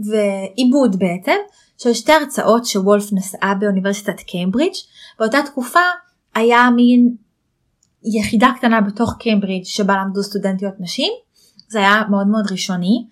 ועיבוד 0.00 0.98
בעצם 0.98 1.36
של 1.78 1.92
שתי 1.92 2.12
הרצאות 2.12 2.66
שוולף 2.66 3.12
נשאה 3.12 3.54
באוניברסיטת 3.60 4.20
קיימברידג' 4.20 4.74
באותה 5.18 5.38
תקופה 5.46 5.80
היה 6.40 6.70
מין 6.76 7.14
יחידה 8.04 8.50
קטנה 8.56 8.80
בתוך 8.80 9.14
קיימברידג' 9.18 9.64
שבה 9.64 9.94
למדו 9.96 10.22
סטודנטיות 10.22 10.74
נשים 10.80 11.12
זה 11.68 11.78
היה 11.78 12.02
מאוד 12.10 12.26
מאוד 12.26 12.52
ראשוני 12.52 13.06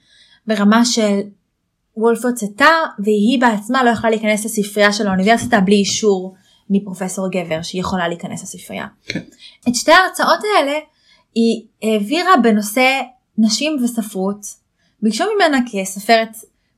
ברמה 0.47 0.85
של 0.85 1.21
וולף 1.97 2.25
הוצאתה 2.25 2.69
והיא 2.99 3.41
בעצמה 3.41 3.85
לא 3.85 3.91
יכלה 3.91 4.11
להיכנס 4.11 4.45
לספרייה 4.45 4.93
של 4.93 5.07
האוניברסיטה 5.07 5.61
בלי 5.61 5.77
אישור 5.77 6.35
מפרופסור 6.71 7.29
גבר 7.31 7.63
שהיא 7.63 7.81
יכולה 7.81 8.09
להיכנס 8.09 8.43
לספרייה. 8.43 8.87
כן. 9.07 9.21
את 9.69 9.75
שתי 9.75 9.93
ההרצאות 9.93 10.39
האלה 10.57 10.79
היא 11.35 11.67
העבירה 11.83 12.37
בנושא 12.43 13.01
נשים 13.39 13.77
וספרות. 13.85 14.41
ביקשו 15.03 15.25
ממנה 15.35 15.59
כסופרת 15.73 16.29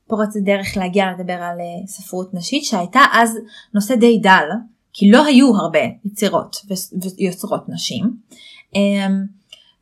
פורצת 0.07 0.39
דרך 0.39 0.77
להגיע 0.77 1.05
לדבר 1.11 1.33
על 1.33 1.59
אה, 1.59 1.87
ספרות 1.87 2.33
נשית 2.33 2.65
שהייתה 2.65 3.01
אז 3.13 3.37
נושא 3.73 3.95
די 3.95 4.19
דל 4.19 4.47
כי 4.93 5.11
לא 5.11 5.25
היו 5.25 5.55
הרבה 5.55 5.79
יצירות 6.05 6.55
ויוצרות 7.17 7.69
נשים. 7.69 8.05
אמ, 8.75 9.23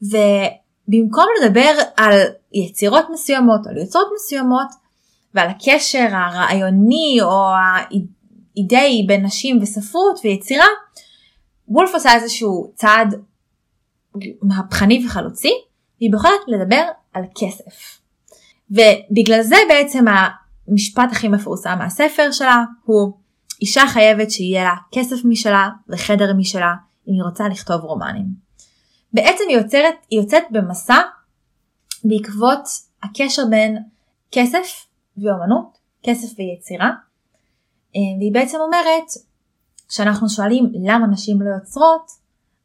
ובמקום 0.02 1.26
לדבר 1.42 1.72
על 1.98 2.20
יצירות 2.54 3.06
מסוימות 3.14 3.68
על 3.68 3.78
יוצרות 3.78 4.08
מסוימות 4.16 4.68
ועל 5.34 5.50
הקשר 5.50 6.08
הרעיוני 6.12 7.18
או 7.22 7.50
האידאי 8.56 9.04
בין 9.08 9.26
נשים 9.26 9.60
וספרות 9.62 10.20
ויצירה 10.24 10.68
וולף 11.68 11.94
עושה 11.94 12.16
איזשהו 12.16 12.72
צעד 12.76 13.16
מהפכני 14.42 15.06
וחלוצי 15.06 15.52
והיא 16.00 16.12
בוחרת 16.12 16.40
לדבר 16.48 16.84
על 17.14 17.24
כסף. 17.36 18.00
ובגלל 18.72 19.42
זה 19.42 19.56
בעצם 19.70 20.06
המשפט 20.68 21.12
הכי 21.12 21.28
מפורסם 21.28 21.76
מהספר 21.80 22.32
שלה 22.32 22.64
הוא 22.84 23.14
אישה 23.62 23.82
חייבת 23.94 24.32
שיהיה 24.32 24.64
לה 24.64 24.76
כסף 24.92 25.16
משלה 25.26 25.70
וחדר 25.90 26.34
משלה 26.34 26.74
אם 27.08 27.14
היא 27.14 27.24
רוצה 27.24 27.48
לכתוב 27.48 27.82
רומנים. 27.82 28.26
בעצם 29.14 29.44
היא 29.50 29.58
יוצרת, 29.58 29.96
היא 30.10 30.20
יוצאת 30.20 30.44
במסע 30.52 31.00
בעקבות 32.04 32.60
הקשר 33.04 33.42
בין 33.50 33.78
כסף 34.32 34.86
ואומנות, 35.18 35.78
כסף 36.04 36.28
ויצירה. 36.40 36.90
אה, 37.96 38.18
והיא 38.20 38.34
בעצם 38.34 38.58
אומרת 38.58 39.06
כשאנחנו 39.88 40.30
שואלים 40.30 40.72
למה 40.86 41.08
נשים 41.08 41.42
לא 41.42 41.50
יוצרות, 41.56 42.12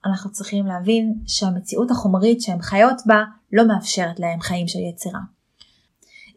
אנחנו 0.06 0.32
צריכים 0.32 0.66
להבין 0.66 1.14
שהמציאות 1.26 1.90
החומרית 1.90 2.40
שהן 2.40 2.62
חיות 2.62 2.96
בה 3.06 3.24
לא 3.52 3.68
מאפשרת 3.68 4.20
להם 4.20 4.40
חיים 4.40 4.68
של 4.68 4.78
יצירה. 4.78 5.20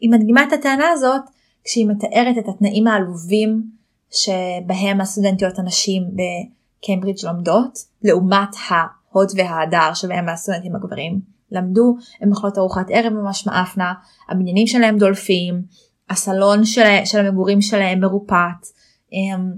היא 0.00 0.10
מדגימה 0.10 0.42
את 0.42 0.52
הטענה 0.52 0.88
הזאת 0.90 1.22
כשהיא 1.64 1.86
מתארת 1.86 2.38
את 2.38 2.48
התנאים 2.48 2.86
העלובים 2.86 3.70
שבהם 4.10 5.00
הסטודנטיות 5.00 5.58
הנשים 5.58 6.02
בקיימברידג' 6.12 7.24
לומדות, 7.24 7.78
לעומת 8.02 8.48
ההוד 8.68 9.28
וההדר 9.36 9.94
שבהם 9.94 10.28
הסטודנטים 10.28 10.76
הגברים 10.76 11.20
למדו, 11.50 11.96
הן 12.20 12.30
אוכלות 12.30 12.58
ארוחת 12.58 12.86
ערב 12.90 13.12
ממש 13.12 13.46
מאפנה, 13.46 13.92
הבניינים 14.28 14.66
שלהם 14.66 14.98
דולפים, 14.98 15.62
הסלון 16.10 16.64
של, 16.64 16.82
של 17.04 17.26
המגורים 17.26 17.62
שלהם 17.62 18.00
מרופט, 18.00 18.66
אמ, 19.12 19.52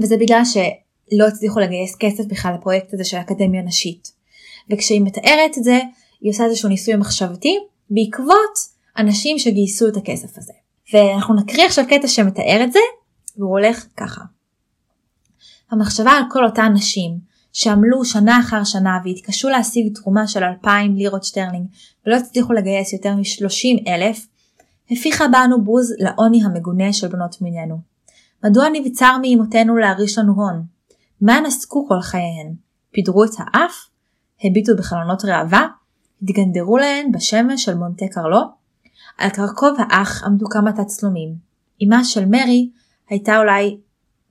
וזה 0.00 0.16
בגלל 0.20 0.42
שלא 0.44 1.26
הצליחו 1.28 1.60
לגייס 1.60 1.96
כסף 2.00 2.24
בכלל 2.24 2.54
לפרויקט 2.54 2.94
הזה 2.94 3.04
של 3.04 3.16
אקדמיה 3.16 3.62
נשית. 3.62 4.12
וכשהיא 4.70 5.00
מתארת 5.00 5.58
את 5.58 5.64
זה, 5.64 5.80
היא 6.20 6.30
עושה 6.30 6.44
איזשהו 6.44 6.68
ניסוי 6.68 6.96
מחשבתי 6.96 7.58
בעקבות 7.90 8.58
אנשים 8.98 9.38
שגייסו 9.38 9.88
את 9.88 9.96
הכסף 9.96 10.38
הזה. 10.38 10.52
ואנחנו 10.92 11.34
נקריא 11.34 11.66
עכשיו 11.66 11.84
קטע 11.88 12.08
שמתאר 12.08 12.60
את 12.64 12.72
זה, 12.72 12.78
והוא 13.38 13.50
הולך 13.50 13.86
ככה. 13.96 14.22
המחשבה 15.70 16.10
על 16.10 16.22
כל 16.30 16.44
אותן 16.44 16.72
נשים 16.74 17.18
שעמלו 17.52 18.04
שנה 18.04 18.40
אחר 18.40 18.64
שנה 18.64 18.98
והתקשו 19.04 19.48
להשיג 19.48 19.94
תרומה 19.94 20.26
של 20.26 20.44
2,000 20.44 20.96
לירות 20.96 21.24
שטרלינג 21.24 21.66
ולא 22.06 22.16
הצליחו 22.16 22.52
לגייס 22.52 22.92
יותר 22.92 23.14
מ-30 23.14 23.88
אלף, 23.88 24.26
הפיחה 24.90 25.28
בנו 25.28 25.64
בוז 25.64 25.94
לעוני 25.98 26.44
המגונה 26.44 26.92
של 26.92 27.08
בנות 27.08 27.42
מינינו. 27.42 27.78
מדוע 28.44 28.68
נבצר 28.72 29.16
מאמותינו 29.22 29.76
להריש 29.76 30.18
לנו 30.18 30.32
הון? 30.32 30.62
מה 31.20 31.40
נסקו 31.40 31.88
כל 31.88 32.00
חייהן? 32.00 32.54
פידרו 32.92 33.24
את 33.24 33.30
האף? 33.38 33.88
הביטו 34.44 34.72
בחלונות 34.78 35.24
ראווה? 35.24 35.66
התגנדרו 36.22 36.76
להן 36.76 37.12
בשמש 37.12 37.64
של 37.64 37.74
מונטה 37.74 38.06
קרלו? 38.10 38.40
על 39.18 39.30
קרקוב 39.30 39.76
האח 39.78 40.24
עמדו 40.24 40.46
כמה 40.46 40.72
תצלומים. 40.72 41.34
אמה 41.84 42.04
של 42.04 42.24
מרי 42.26 42.70
הייתה 43.10 43.38
אולי 43.38 43.78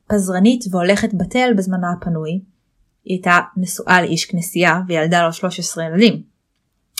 פזרנית 0.08 0.66
והולכת 0.72 1.14
בתל 1.14 1.54
בזמנה 1.58 1.88
הפנוי. 1.92 2.32
היא 2.32 3.16
הייתה 3.16 3.40
נשואה 3.58 4.02
לאיש 4.02 4.26
כנסייה 4.26 4.82
וילדה 4.88 5.26
לו 5.26 5.34
13 5.34 5.84
ילדים. 5.84 6.24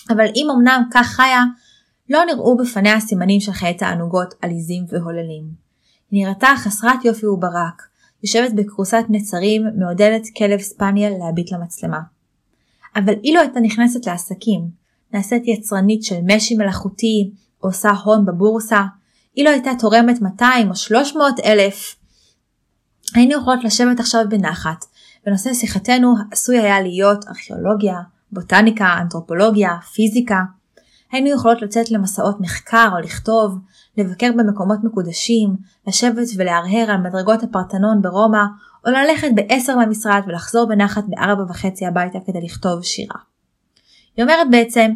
אבל 0.10 0.26
אם 0.36 0.48
אמנם 0.56 0.84
כך 0.92 1.08
חיה, 1.08 1.44
לא 2.10 2.26
נראו 2.26 2.58
בפניה 2.58 3.00
סימנים 3.00 3.40
של 3.40 3.52
חיי 3.52 3.74
תענוגות 3.74 4.34
עליזים 4.42 4.86
והוללים. 4.90 5.44
היא 6.12 6.26
נראתה 6.26 6.48
חסרת 6.58 7.06
יופי 7.06 7.28
וברק, 7.28 7.82
יושבת 8.24 8.54
בכרוסת 8.54 9.04
נצרים, 9.10 9.62
מעודדת 9.80 10.24
כלב 10.38 10.60
ספניאל 10.60 11.14
להביט 11.20 11.52
למצלמה. 11.52 12.00
אבל 12.96 13.14
אילו 13.24 13.40
הייתה 13.42 13.60
נכנסת 13.60 14.06
לעסקים, 14.06 14.62
נעשית 15.14 15.48
יצרנית 15.48 16.04
של 16.04 16.16
משי 16.24 16.56
מלאכותי, 16.56 17.32
עושה 17.60 17.90
הון 17.90 18.26
בבורסה, 18.26 18.82
אילו 19.38 19.50
הייתה 19.50 19.72
תורמת 19.80 20.22
200 20.22 20.70
או 20.70 20.76
300 20.76 21.40
אלף, 21.46 21.96
היינו 23.16 23.34
יכולות 23.42 23.64
לשבת 23.64 24.00
עכשיו 24.00 24.26
בנחת, 24.30 24.86
ונושא 25.28 25.54
שיחתנו 25.54 26.16
עשוי 26.32 26.60
היה 26.60 26.82
להיות 26.82 27.28
ארכיאולוגיה, 27.28 27.96
בוטניקה, 28.32 28.98
אנתרופולוגיה, 29.02 29.72
פיזיקה. 29.94 30.40
היינו 31.12 31.30
יכולות 31.30 31.62
לצאת 31.62 31.92
למסעות 31.92 32.42
מחקר 32.42 32.90
או 32.94 33.00
לכתוב, 33.00 33.58
לבקר 33.98 34.32
במקומות 34.38 34.84
מקודשים, 34.84 35.56
לשבת 35.88 36.28
ולהרהר 36.38 36.92
על 36.92 36.98
מדרגות 36.98 37.44
הפרטנון 37.44 38.02
ברומא, 38.02 38.44
או 38.86 38.92
ללכת 38.92 39.28
בעשר 39.36 39.76
למשרד 39.76 40.22
ולחזור 40.28 40.68
בנחת 40.68 41.04
בארבע 41.08 41.44
וחצי 41.50 41.86
הביתה 41.86 42.20
כדי 42.26 42.42
לכתוב 42.42 42.84
שירה. 42.84 43.20
היא 44.18 44.24
אומרת 44.24 44.48
בעצם, 44.52 44.92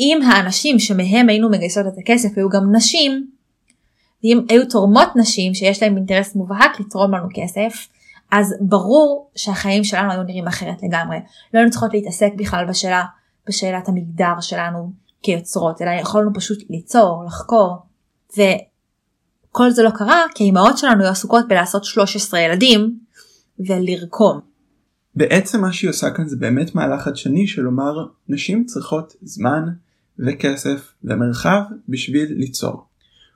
אם 0.00 0.18
האנשים 0.26 0.78
שמהם 0.78 1.28
היינו 1.28 1.50
מגייסות 1.50 1.86
את 1.86 1.98
הכסף 1.98 2.28
היו 2.36 2.48
גם 2.48 2.76
נשים, 2.76 3.33
ואם 4.24 4.40
היו 4.48 4.68
תורמות 4.68 5.08
נשים 5.16 5.54
שיש 5.54 5.82
להם 5.82 5.96
אינטרס 5.96 6.34
מובהק 6.34 6.80
לתרום 6.80 7.14
לנו 7.14 7.28
כסף, 7.34 7.88
אז 8.30 8.54
ברור 8.60 9.30
שהחיים 9.36 9.84
שלנו 9.84 10.12
היו 10.12 10.22
נראים 10.22 10.46
אחרת 10.46 10.82
לגמרי. 10.82 11.16
לא 11.54 11.58
היינו 11.58 11.70
צריכות 11.70 11.94
להתעסק 11.94 12.30
בכלל 12.36 12.64
בשאלה, 12.68 13.04
בשאלת 13.48 13.88
המגדר 13.88 14.40
שלנו 14.40 14.92
כיוצרות, 15.22 15.82
אלא 15.82 15.90
יכולנו 15.90 16.30
פשוט 16.34 16.58
ליצור, 16.70 17.24
לחקור, 17.26 17.76
וכל 18.32 19.70
זה 19.70 19.82
לא 19.82 19.90
קרה 19.90 20.22
כי 20.34 20.44
האימהות 20.44 20.78
שלנו 20.78 21.02
היו 21.02 21.10
עסוקות 21.10 21.48
בלעשות 21.48 21.84
13 21.84 22.40
ילדים 22.40 22.98
ולרקום. 23.58 24.40
בעצם 25.14 25.60
מה 25.60 25.72
שהיא 25.72 25.90
עושה 25.90 26.10
כאן 26.10 26.28
זה 26.28 26.36
באמת 26.36 26.74
מהלך 26.74 27.02
חדשני 27.02 27.46
של 27.46 27.62
לומר 27.62 28.06
נשים 28.28 28.64
צריכות 28.64 29.12
זמן 29.22 29.64
וכסף 30.18 30.92
ומרחב 31.04 31.62
בשביל 31.88 32.32
ליצור. 32.32 32.84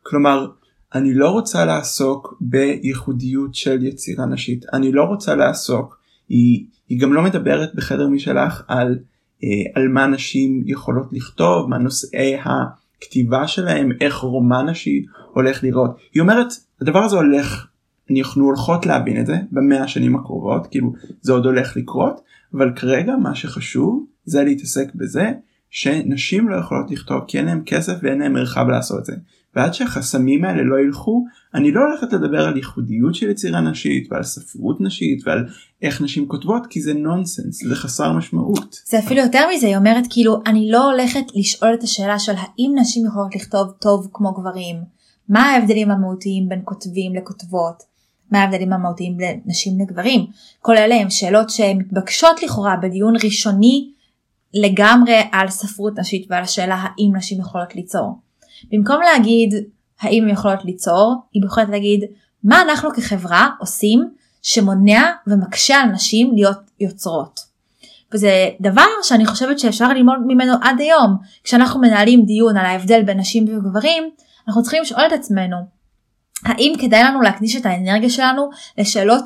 כלומר 0.02 0.47
אני 0.95 1.14
לא 1.14 1.30
רוצה 1.30 1.64
לעסוק 1.64 2.37
בייחודיות 2.40 3.54
של 3.54 3.87
יצירה 3.87 4.26
נשית 4.26 4.64
אני 4.73 4.92
לא 4.92 5.02
רוצה 5.02 5.35
לעסוק 5.35 5.99
היא, 6.28 6.66
היא 6.88 7.00
גם 7.00 7.12
לא 7.12 7.23
מדברת 7.23 7.75
בחדר 7.75 8.09
משלך 8.09 8.62
על, 8.68 8.99
אה, 9.45 9.49
על 9.75 9.88
מה 9.88 10.07
נשים 10.07 10.62
יכולות 10.66 11.12
לכתוב 11.12 11.71
מה 11.71 11.78
נושאי 11.78 12.37
הכתיבה 12.45 13.49
שלהם 13.49 13.90
איך 14.00 14.16
רומן 14.16 14.68
נשי 14.68 15.04
הולך 15.33 15.64
לראות 15.64 15.90
היא 16.14 16.21
אומרת 16.21 16.49
הדבר 16.80 16.99
הזה 16.99 17.16
הולך 17.16 17.66
אנחנו 18.18 18.45
הולכות 18.45 18.87
להבין 18.87 19.21
את 19.21 19.26
זה 19.26 19.37
במאה 19.52 19.83
השנים 19.83 20.16
הקרובות 20.16 20.66
כאילו 20.66 20.92
זה 21.21 21.33
עוד 21.33 21.47
הולך 21.47 21.76
לקרות 21.76 22.21
אבל 22.54 22.73
כרגע 22.76 23.16
מה 23.16 23.35
שחשוב 23.35 24.07
זה 24.25 24.45
להתעסק 24.45 24.95
בזה 24.95 25.33
שנשים 25.71 26.49
לא 26.49 26.57
יכולות 26.57 26.90
לכתוב 26.90 27.21
כי 27.28 27.38
אין 27.38 27.47
להם 27.47 27.62
כסף 27.66 27.95
ואין 28.02 28.18
להם 28.18 28.33
מרחב 28.33 28.68
לעשות 28.68 28.99
את 28.99 29.04
זה. 29.04 29.12
ועד 29.58 29.74
שהחסמים 29.74 30.44
האלה 30.44 30.62
לא 30.62 30.80
ילכו 30.80 31.24
אני 31.54 31.72
לא 31.72 31.80
הולכת 31.80 32.12
לדבר 32.12 32.46
על 32.46 32.56
ייחודיות 32.56 33.14
של 33.14 33.30
יצירה 33.30 33.60
נשית 33.60 34.08
ועל 34.10 34.22
ספרות 34.22 34.80
נשית 34.80 35.26
ועל 35.26 35.46
איך 35.82 36.02
נשים 36.02 36.28
כותבות 36.28 36.66
כי 36.70 36.82
זה 36.82 36.94
נונסנס 36.94 37.64
זה 37.64 37.74
חסר 37.74 38.12
משמעות. 38.12 38.76
זה 38.86 38.98
אפילו 38.98 39.20
יותר 39.20 39.44
מזה 39.54 39.66
היא 39.66 39.76
אומרת 39.76 40.04
כאילו 40.10 40.40
אני 40.46 40.70
לא 40.70 40.90
הולכת 40.90 41.24
לשאול 41.34 41.74
את 41.74 41.82
השאלה 41.82 42.18
של 42.18 42.32
האם 42.36 42.72
נשים 42.80 43.06
יכולות 43.06 43.34
לכתוב 43.34 43.70
טוב 43.80 44.08
כמו 44.12 44.32
גברים 44.32 44.76
מה 45.28 45.40
ההבדלים 45.40 45.90
המהותיים 45.90 46.48
בין 46.48 46.60
כותבים 46.64 47.14
לכותבות 47.14 47.82
מה 48.30 48.38
ההבדלים 48.38 48.72
המהותיים 48.72 49.16
בין 49.16 49.40
נשים 49.46 49.80
לגברים 49.80 50.26
כל 50.60 50.76
אלה 50.76 50.94
הם 50.94 51.10
שאלות 51.10 51.50
שמתבקשות 51.50 52.42
לכאורה 52.42 52.76
בדיון 52.82 53.14
ראשוני 53.24 53.90
לגמרי 54.54 55.20
על 55.32 55.48
ספרות 55.48 55.98
נשית 55.98 56.26
ועל 56.30 56.42
השאלה 56.42 56.74
האם 56.74 57.16
נשים 57.16 57.40
יכולות 57.40 57.74
ליצור. 57.74 58.27
במקום 58.72 59.00
להגיד 59.02 59.54
האם 60.00 60.24
הן 60.24 60.30
יכולות 60.30 60.64
ליצור, 60.64 61.14
היא 61.32 61.42
בוחרת 61.42 61.68
להגיד 61.68 62.04
מה 62.44 62.62
אנחנו 62.62 62.90
כחברה 62.92 63.48
עושים 63.60 64.10
שמונע 64.42 65.12
ומקשה 65.26 65.76
על 65.76 65.88
נשים 65.88 66.34
להיות 66.34 66.58
יוצרות. 66.80 67.40
וזה 68.14 68.48
דבר 68.60 68.86
שאני 69.02 69.26
חושבת 69.26 69.58
שאפשר 69.58 69.88
ללמוד 69.88 70.18
ממנו 70.26 70.52
עד 70.62 70.80
היום. 70.80 71.16
כשאנחנו 71.44 71.80
מנהלים 71.80 72.24
דיון 72.24 72.56
על 72.56 72.66
ההבדל 72.66 73.02
בין 73.02 73.20
נשים 73.20 73.44
וגברים, 73.48 74.10
אנחנו 74.48 74.62
צריכים 74.62 74.82
לשאול 74.82 75.02
את 75.06 75.12
עצמנו, 75.12 75.56
האם 76.44 76.72
כדאי 76.80 77.02
לנו 77.02 77.20
להקדיש 77.20 77.56
את 77.56 77.66
האנרגיה 77.66 78.10
שלנו 78.10 78.50
לשאלות 78.78 79.24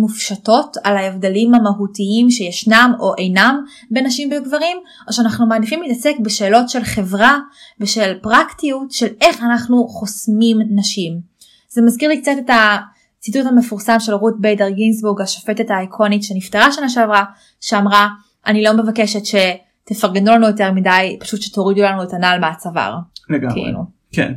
מופשטות 0.00 0.76
על 0.84 0.96
ההבדלים 0.96 1.54
המהותיים 1.54 2.30
שישנם 2.30 2.92
או 3.00 3.14
אינם 3.18 3.64
בין 3.90 4.06
נשים 4.06 4.30
וגברים, 4.32 4.76
או 5.08 5.12
שאנחנו 5.12 5.46
מעדיפים 5.46 5.82
להתעסק 5.82 6.14
בשאלות 6.22 6.68
של 6.68 6.84
חברה 6.84 7.38
ושל 7.80 8.18
פרקטיות 8.22 8.92
של 8.92 9.06
איך 9.20 9.42
אנחנו 9.42 9.88
חוסמים 9.88 10.58
נשים. 10.74 11.20
זה 11.68 11.82
מזכיר 11.82 12.08
לי 12.08 12.20
קצת 12.20 12.32
את 12.44 12.50
הציטוט 13.18 13.46
המפורסם 13.46 14.00
של 14.00 14.14
רות 14.14 14.40
ביידר 14.40 14.70
גינסבורג 14.70 15.20
השופטת 15.20 15.70
האיקונית 15.70 16.22
שנפטרה 16.22 16.72
שנה 16.72 16.88
שעברה 16.88 17.24
שאמרה 17.60 18.08
אני 18.46 18.62
לא 18.62 18.72
מבקשת 18.72 19.22
שתפרגנו 19.24 20.32
לנו 20.32 20.46
יותר 20.46 20.72
מדי 20.72 21.16
פשוט 21.20 21.42
שתורידו 21.42 21.82
לנו 21.82 22.02
את 22.02 22.12
הנעל 22.12 22.40
מהצוואר. 22.40 22.96
לגמרי. 23.30 23.54
כאילו. 23.54 23.84
כן. 24.12 24.32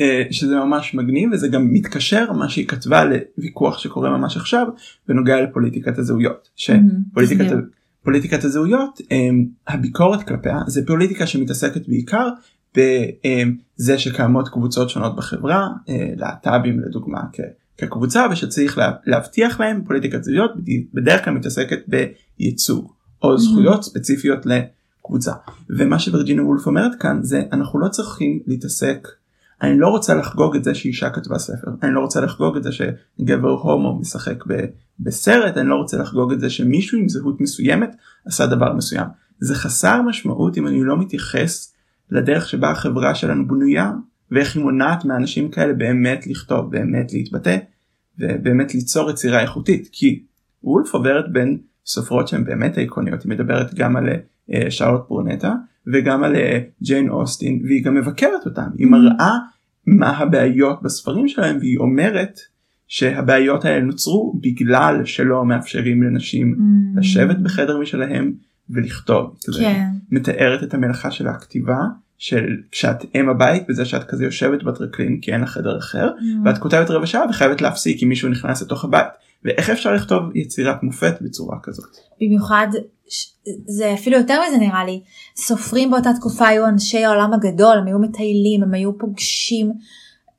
אה, 0.00 0.22
שזה 0.30 0.56
ממש 0.56 0.94
מגניב 0.94 1.30
וזה 1.32 1.48
גם 1.48 1.72
מתקשר 1.72 2.32
מה 2.32 2.48
שהיא 2.48 2.66
כתבה 2.66 3.04
לוויכוח 3.04 3.78
שקורה 3.78 4.18
ממש 4.18 4.36
עכשיו 4.36 4.66
בנוגע 5.08 5.40
לפוליטיקת 5.40 5.98
הזהויות 5.98 6.48
שפוליטיקת. 6.56 7.46
פוליטיקת 8.02 8.44
הזהויות 8.44 9.00
אה, 9.12 9.28
הביקורת 9.68 10.22
כלפיה 10.22 10.60
זה 10.66 10.86
פוליטיקה 10.86 11.26
שמתעסקת 11.26 11.88
בעיקר 11.88 12.28
בזה 12.74 13.92
אה, 13.92 13.98
שקיימות 13.98 14.48
קבוצות 14.48 14.90
שונות 14.90 15.16
בחברה 15.16 15.68
להט"בים 16.16 16.80
לדוגמה 16.80 17.20
כקבוצה 17.78 18.26
ושצריך 18.30 18.78
להבטיח 19.06 19.60
להם 19.60 19.82
פוליטיקת 19.86 20.24
זהויות 20.24 20.50
בדרך 20.94 21.24
כלל 21.24 21.34
מתעסקת 21.34 21.78
בייצוג 21.88 22.92
או 23.22 23.34
mm-hmm. 23.34 23.38
זכויות 23.38 23.84
ספציפיות 23.84 24.46
לקבוצה 24.46 25.32
ומה 25.70 25.98
שווירג'ינה 25.98 26.42
וולף 26.42 26.66
אומרת 26.66 26.92
כאן 27.00 27.18
זה 27.22 27.42
אנחנו 27.52 27.78
לא 27.78 27.88
צריכים 27.88 28.40
להתעסק 28.46 29.08
אני 29.62 29.78
לא 29.78 29.88
רוצה 29.88 30.14
לחגוג 30.14 30.56
את 30.56 30.64
זה 30.64 30.74
שאישה 30.74 31.10
כתבה 31.10 31.38
ספר. 31.38 31.70
אני 31.82 31.94
לא 31.94 32.00
רוצה 32.00 32.20
לחגוג 32.20 32.56
את 32.56 32.62
זה 32.62 32.70
שגבר 32.72 33.50
הומו 33.50 33.98
משחק 34.00 34.44
ב, 34.48 34.64
בסרט. 35.00 35.56
אני 35.56 35.68
לא 35.68 35.74
רוצה 35.74 35.96
לחגוג 35.96 36.32
את 36.32 36.40
זה 36.40 36.50
שמישהו 36.50 36.98
עם 36.98 37.08
זהות 37.08 37.40
מסוימת 37.40 37.90
עשה 38.26 38.46
דבר 38.46 38.72
מסוים. 38.72 39.06
זה 39.38 39.54
חסר 39.54 40.02
משמעות 40.02 40.58
אם 40.58 40.66
אני 40.66 40.84
לא 40.84 40.98
מתייחס 40.98 41.74
לדרך 42.10 42.48
שבה 42.48 42.70
החברה 42.70 43.14
שלנו 43.14 43.48
בנויה 43.48 43.92
ואיך 44.30 44.56
היא 44.56 44.62
מונעת 44.62 45.04
מאנשים 45.04 45.50
כאלה 45.50 45.72
באמת 45.72 46.26
לכתוב 46.26 46.70
באמת 46.70 47.12
להתבטא 47.12 47.56
ובאמת 48.18 48.74
ליצור 48.74 49.10
יצירה 49.10 49.40
איכותית. 49.40 49.88
כי 49.92 50.22
וולף 50.62 50.94
עוברת 50.94 51.32
בין 51.32 51.58
סופרות 51.86 52.28
שהן 52.28 52.44
באמת 52.44 52.78
איקוניות 52.78 53.22
היא 53.22 53.30
מדברת 53.30 53.74
גם 53.74 53.96
על 53.96 54.08
אה, 54.52 54.70
שרלוט 54.70 55.08
ברונטה 55.08 55.54
וגם 55.92 56.24
על 56.24 56.36
אה, 56.36 56.58
ג'יין 56.82 57.08
אוסטין 57.08 57.60
והיא 57.64 57.84
גם 57.84 57.94
מבקרת 57.94 58.46
אותם 58.46 58.68
היא 58.78 58.86
Mm. 58.86 58.90
מראה 58.90 59.32
מה 59.86 60.10
הבעיות 60.10 60.82
בספרים 60.82 61.28
שלהם 61.28 61.56
והיא 61.60 61.78
אומרת 61.78 62.40
שהבעיות 62.88 63.64
האלה 63.64 63.84
נוצרו 63.84 64.40
בגלל 64.42 65.04
שלא 65.04 65.44
מאפשרים 65.44 66.02
לנשים 66.02 66.54
Mm. 66.54 66.98
לשבת 67.00 67.38
בחדר 67.38 67.78
משלהם 67.80 68.32
ולכתוב. 68.70 69.38
כן. 69.62 69.88
מתארת 70.10 70.62
את 70.62 70.74
המלאכה 70.74 71.10
של 71.10 71.28
הכתיבה 71.28 71.78
של 72.18 72.56
כשאת 72.72 73.04
אם 73.14 73.28
הבית 73.28 73.62
בזה 73.68 73.84
שאת 73.84 74.04
כזה 74.04 74.24
יושבת 74.24 74.62
בטרקלין 74.62 75.20
כי 75.20 75.32
אין 75.32 75.40
לך 75.40 75.50
חדר 75.50 75.78
אחר 75.78 76.08
Mm. 76.16 76.46
ואת 76.46 76.58
כותבת 76.58 76.90
רבע 76.90 77.06
שעה 77.06 77.22
וחייבת 77.30 77.60
להפסיק 77.60 78.02
אם 78.02 78.08
מישהו 78.08 78.28
נכנס 78.28 78.62
לתוך 78.62 78.84
הבית 78.84 79.06
ואיך 79.44 79.70
אפשר 79.70 79.94
לכתוב 79.94 80.36
יצירת 80.36 80.82
מופת 80.82 81.14
בצורה 81.20 81.56
כזאת. 81.62 81.96
במיוחד 82.20 82.66
זה 83.66 83.94
אפילו 83.94 84.16
יותר 84.16 84.40
מזה 84.48 84.58
נראה 84.58 84.84
לי 84.84 85.00
סופרים 85.36 85.90
באותה 85.90 86.10
תקופה 86.16 86.48
היו 86.48 86.66
אנשי 86.66 87.04
העולם 87.04 87.32
הגדול 87.32 87.78
הם 87.78 87.86
היו 87.86 87.98
מטיילים 87.98 88.62
הם 88.62 88.74
היו 88.74 88.98
פוגשים 88.98 89.72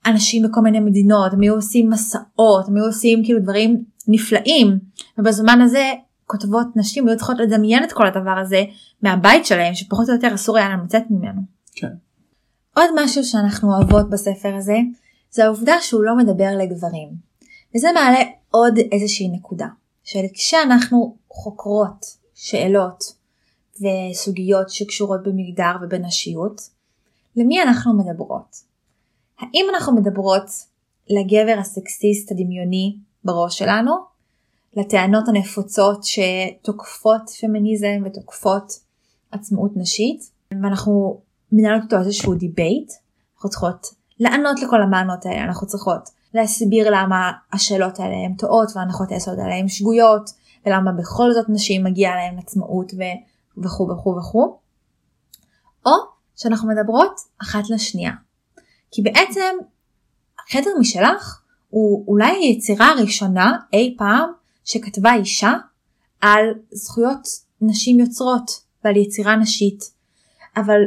אנשים 0.06 0.44
בכל 0.44 0.62
מיני 0.62 0.80
מדינות 0.80 1.34
הם 1.34 1.42
היו 1.42 1.56
עושים 1.56 1.90
מסעות 1.90 2.68
הם 2.68 2.76
היו 2.76 2.86
עושים 2.86 3.24
כאילו 3.24 3.40
דברים 3.40 3.84
נפלאים 4.08 4.80
ובזמן 5.18 5.62
הזה 5.62 5.92
כותבות 6.26 6.68
נשים 6.76 7.08
היו 7.08 7.18
צריכות 7.18 7.40
לדמיין 7.40 7.84
את 7.84 7.92
כל 7.92 8.08
הדבר 8.08 8.38
הזה 8.42 8.64
מהבית 9.02 9.46
שלהם 9.46 9.74
שפחות 9.76 10.10
או 10.10 10.14
יותר 10.14 10.36
אסור 10.36 10.58
היה 10.58 10.70
להם 10.70 10.84
לצאת 10.84 11.04
ממנו. 11.10 11.57
כן. 11.80 11.94
עוד 12.76 12.90
משהו 12.96 13.24
שאנחנו 13.24 13.76
אוהבות 13.76 14.10
בספר 14.10 14.56
הזה 14.56 14.78
זה 15.32 15.46
העובדה 15.46 15.74
שהוא 15.82 16.04
לא 16.04 16.18
מדבר 16.18 16.50
לגברים 16.58 17.10
וזה 17.76 17.88
מעלה 17.94 18.20
עוד 18.52 18.78
איזושהי 18.92 19.30
נקודה 19.30 19.68
של 20.04 20.20
כשאנחנו 20.34 21.16
חוקרות 21.30 22.06
שאלות 22.36 23.04
וסוגיות 23.76 24.70
שקשורות 24.70 25.24
במגדר 25.24 25.76
ובנשיות 25.82 26.62
למי 27.36 27.62
אנחנו 27.62 27.98
מדברות? 27.98 28.56
האם 29.40 29.66
אנחנו 29.74 29.96
מדברות 29.96 30.50
לגבר 31.10 31.56
הסקסיסט 31.60 32.32
הדמיוני 32.32 32.98
בראש 33.24 33.60
שלנו? 33.60 33.92
לטענות 34.76 35.28
הנפוצות 35.28 36.04
שתוקפות 36.04 37.22
פמיניזם 37.42 38.02
ותוקפות 38.06 38.80
עצמאות 39.32 39.72
נשית 39.76 40.32
ואנחנו 40.52 41.22
מנהלות 41.52 41.84
אותו 41.84 42.00
איזשהו 42.00 42.36
debate 42.36 42.92
אנחנו 43.36 43.50
צריכות 43.50 43.88
לענות 44.20 44.60
לכל 44.60 44.82
הטענות 44.82 45.26
האלה 45.26 45.44
אנחנו 45.44 45.68
צריכות 45.68 46.10
להסביר 46.34 46.90
למה 46.92 47.32
השאלות 47.54 48.00
האלה 48.00 48.16
הן 48.26 48.34
טועות 48.34 48.72
והנחות 48.76 49.12
היסוד 49.12 49.40
האלה 49.40 49.56
הן 49.56 49.68
שגויות 49.68 50.30
ולמה 50.66 50.92
בכל 50.92 51.34
זאת 51.34 51.46
נשים 51.50 51.84
מגיע 51.84 52.10
להן 52.10 52.40
עצמאות 52.40 52.94
ו- 52.94 53.64
וכו' 53.64 53.90
וכו' 53.90 54.16
וכו' 54.18 54.60
או 55.86 55.92
שאנחנו 56.36 56.70
מדברות 56.70 57.20
אחת 57.42 57.70
לשנייה 57.70 58.12
כי 58.92 59.02
בעצם 59.02 59.56
חדר 60.52 60.72
משלך 60.80 61.42
הוא 61.70 62.06
אולי 62.08 62.32
היצירה 62.32 62.88
הראשונה 62.88 63.58
אי 63.74 63.96
פעם 63.98 64.30
שכתבה 64.66 65.16
אישה 65.16 65.54
על 66.22 66.46
זכויות 66.72 67.28
נשים 67.62 68.00
יוצרות 68.00 68.52
ועל 68.84 68.98
יצירה 68.98 69.36
נשית. 69.36 69.84
אבל 70.58 70.82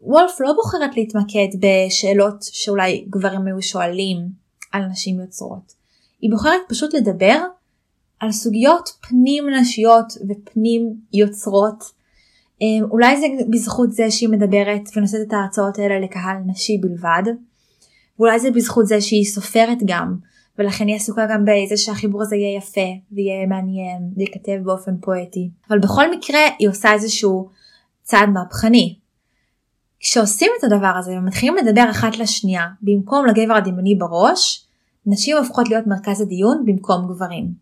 וולף 0.00 0.40
לא 0.40 0.52
בוחרת 0.52 0.96
להתמקד 0.96 1.48
בשאלות 1.60 2.42
שאולי 2.42 3.04
גברים 3.10 3.46
היו 3.46 3.62
שואלים 3.62 4.18
על 4.72 4.82
נשים 4.82 5.20
יוצרות. 5.20 5.72
היא 6.20 6.30
בוחרת 6.30 6.60
פשוט 6.68 6.94
לדבר 6.94 7.38
על 8.20 8.32
סוגיות 8.32 8.88
פנים 9.08 9.44
נשיות 9.60 10.12
ופנים 10.28 10.94
יוצרות. 11.12 11.84
אמ, 12.60 12.84
אולי 12.90 13.20
זה 13.20 13.26
בזכות 13.50 13.92
זה 13.92 14.10
שהיא 14.10 14.28
מדברת 14.28 14.82
ונושאת 14.96 15.20
את 15.28 15.32
ההרצאות 15.32 15.78
האלה 15.78 16.00
לקהל 16.00 16.36
נשי 16.46 16.78
בלבד. 16.78 17.22
ואולי 18.18 18.38
זה 18.38 18.50
בזכות 18.50 18.86
זה 18.86 19.00
שהיא 19.00 19.24
סופרת 19.24 19.78
גם 19.86 20.16
ולכן 20.58 20.86
היא 20.86 20.96
עסוקה 20.96 21.26
גם 21.30 21.44
בזה 21.44 21.76
שהחיבור 21.76 22.22
הזה 22.22 22.36
יהיה 22.36 22.56
יפה 22.56 22.90
ויהיה 23.12 23.46
מעניין 23.46 24.02
וייכתב 24.16 24.58
באופן 24.64 24.96
פואטי 25.00 25.50
אבל 25.70 25.78
בכל 25.78 26.10
מקרה 26.10 26.40
היא 26.58 26.68
עושה 26.68 26.92
איזשהו 26.92 27.48
צעד 28.02 28.28
מהפכני. 28.28 28.96
כשעושים 30.00 30.50
את 30.58 30.64
הדבר 30.64 30.92
הזה 30.98 31.12
ומתחילים 31.12 31.56
לדבר 31.56 31.90
אחת 31.90 32.18
לשנייה 32.18 32.66
במקום 32.82 33.26
לגבר 33.26 33.54
הדמיוני 33.54 33.94
בראש 33.94 34.66
נשים 35.06 35.36
הופכות 35.36 35.68
להיות 35.68 35.86
מרכז 35.86 36.20
הדיון 36.20 36.62
במקום 36.66 37.08
גברים. 37.08 37.52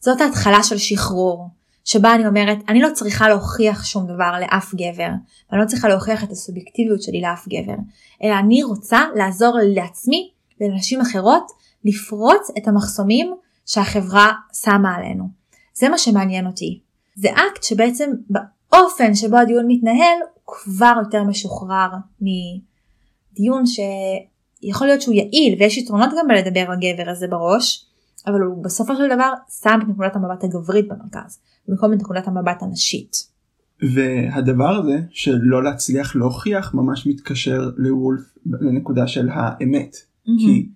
זאת 0.00 0.20
ההתחלה 0.20 0.62
של 0.62 0.78
שחרור 0.78 1.48
שבה 1.84 2.14
אני 2.14 2.26
אומרת 2.26 2.58
אני 2.68 2.80
לא 2.80 2.88
צריכה 2.94 3.28
להוכיח 3.28 3.84
שום 3.84 4.04
דבר 4.04 4.40
לאף 4.40 4.74
גבר 4.74 5.10
ואני 5.50 5.62
לא 5.62 5.66
צריכה 5.66 5.88
להוכיח 5.88 6.24
את 6.24 6.30
הסובייקטיביות 6.30 7.02
שלי 7.02 7.20
לאף 7.20 7.48
גבר 7.48 7.76
אלא 8.22 8.38
אני 8.38 8.62
רוצה 8.62 9.00
לעזור 9.14 9.58
לעצמי 9.62 10.30
ולנשים 10.60 11.00
אחרות 11.00 11.50
לפרוץ 11.84 12.50
את 12.58 12.68
המחסומים 12.68 13.34
שהחברה 13.66 14.32
שמה 14.52 14.94
עלינו. 14.94 15.24
זה 15.74 15.88
מה 15.88 15.98
שמעניין 15.98 16.46
אותי. 16.46 16.80
זה 17.14 17.28
אקט 17.32 17.62
שבעצם 17.62 18.10
באופן 18.72 19.14
שבו 19.14 19.36
הדיון 19.36 19.64
מתנהל 19.68 20.18
הוא 20.44 20.54
כבר 20.56 20.92
יותר 21.04 21.24
משוחרר 21.24 21.88
מדיון 22.20 23.64
שיכול 23.66 24.86
להיות 24.86 25.02
שהוא 25.02 25.14
יעיל 25.14 25.58
ויש 25.58 25.78
יתרונות 25.78 26.10
גם 26.18 26.28
בלדבר 26.28 26.70
לגבר 26.70 27.10
הזה 27.10 27.26
בראש 27.28 27.86
אבל 28.26 28.40
הוא 28.40 28.64
בסופו 28.64 28.96
של 28.96 29.06
דבר 29.14 29.32
שם 29.62 29.78
את 29.82 29.88
נקודת 29.88 30.16
המבט 30.16 30.44
הגברית 30.44 30.88
במרכז 30.88 31.38
במקום 31.68 31.92
את 31.92 31.98
נקודת 31.98 32.28
המבט 32.28 32.62
הנשית. 32.62 33.36
והדבר 33.94 34.68
הזה 34.68 34.98
של 35.10 35.38
לא 35.42 35.64
להצליח 35.64 36.16
להוכיח 36.16 36.74
ממש 36.74 37.06
מתקשר 37.06 37.70
לוולף 37.76 38.20
לנקודה 38.60 39.06
של 39.06 39.28
האמת 39.32 39.96
כי 40.38 40.68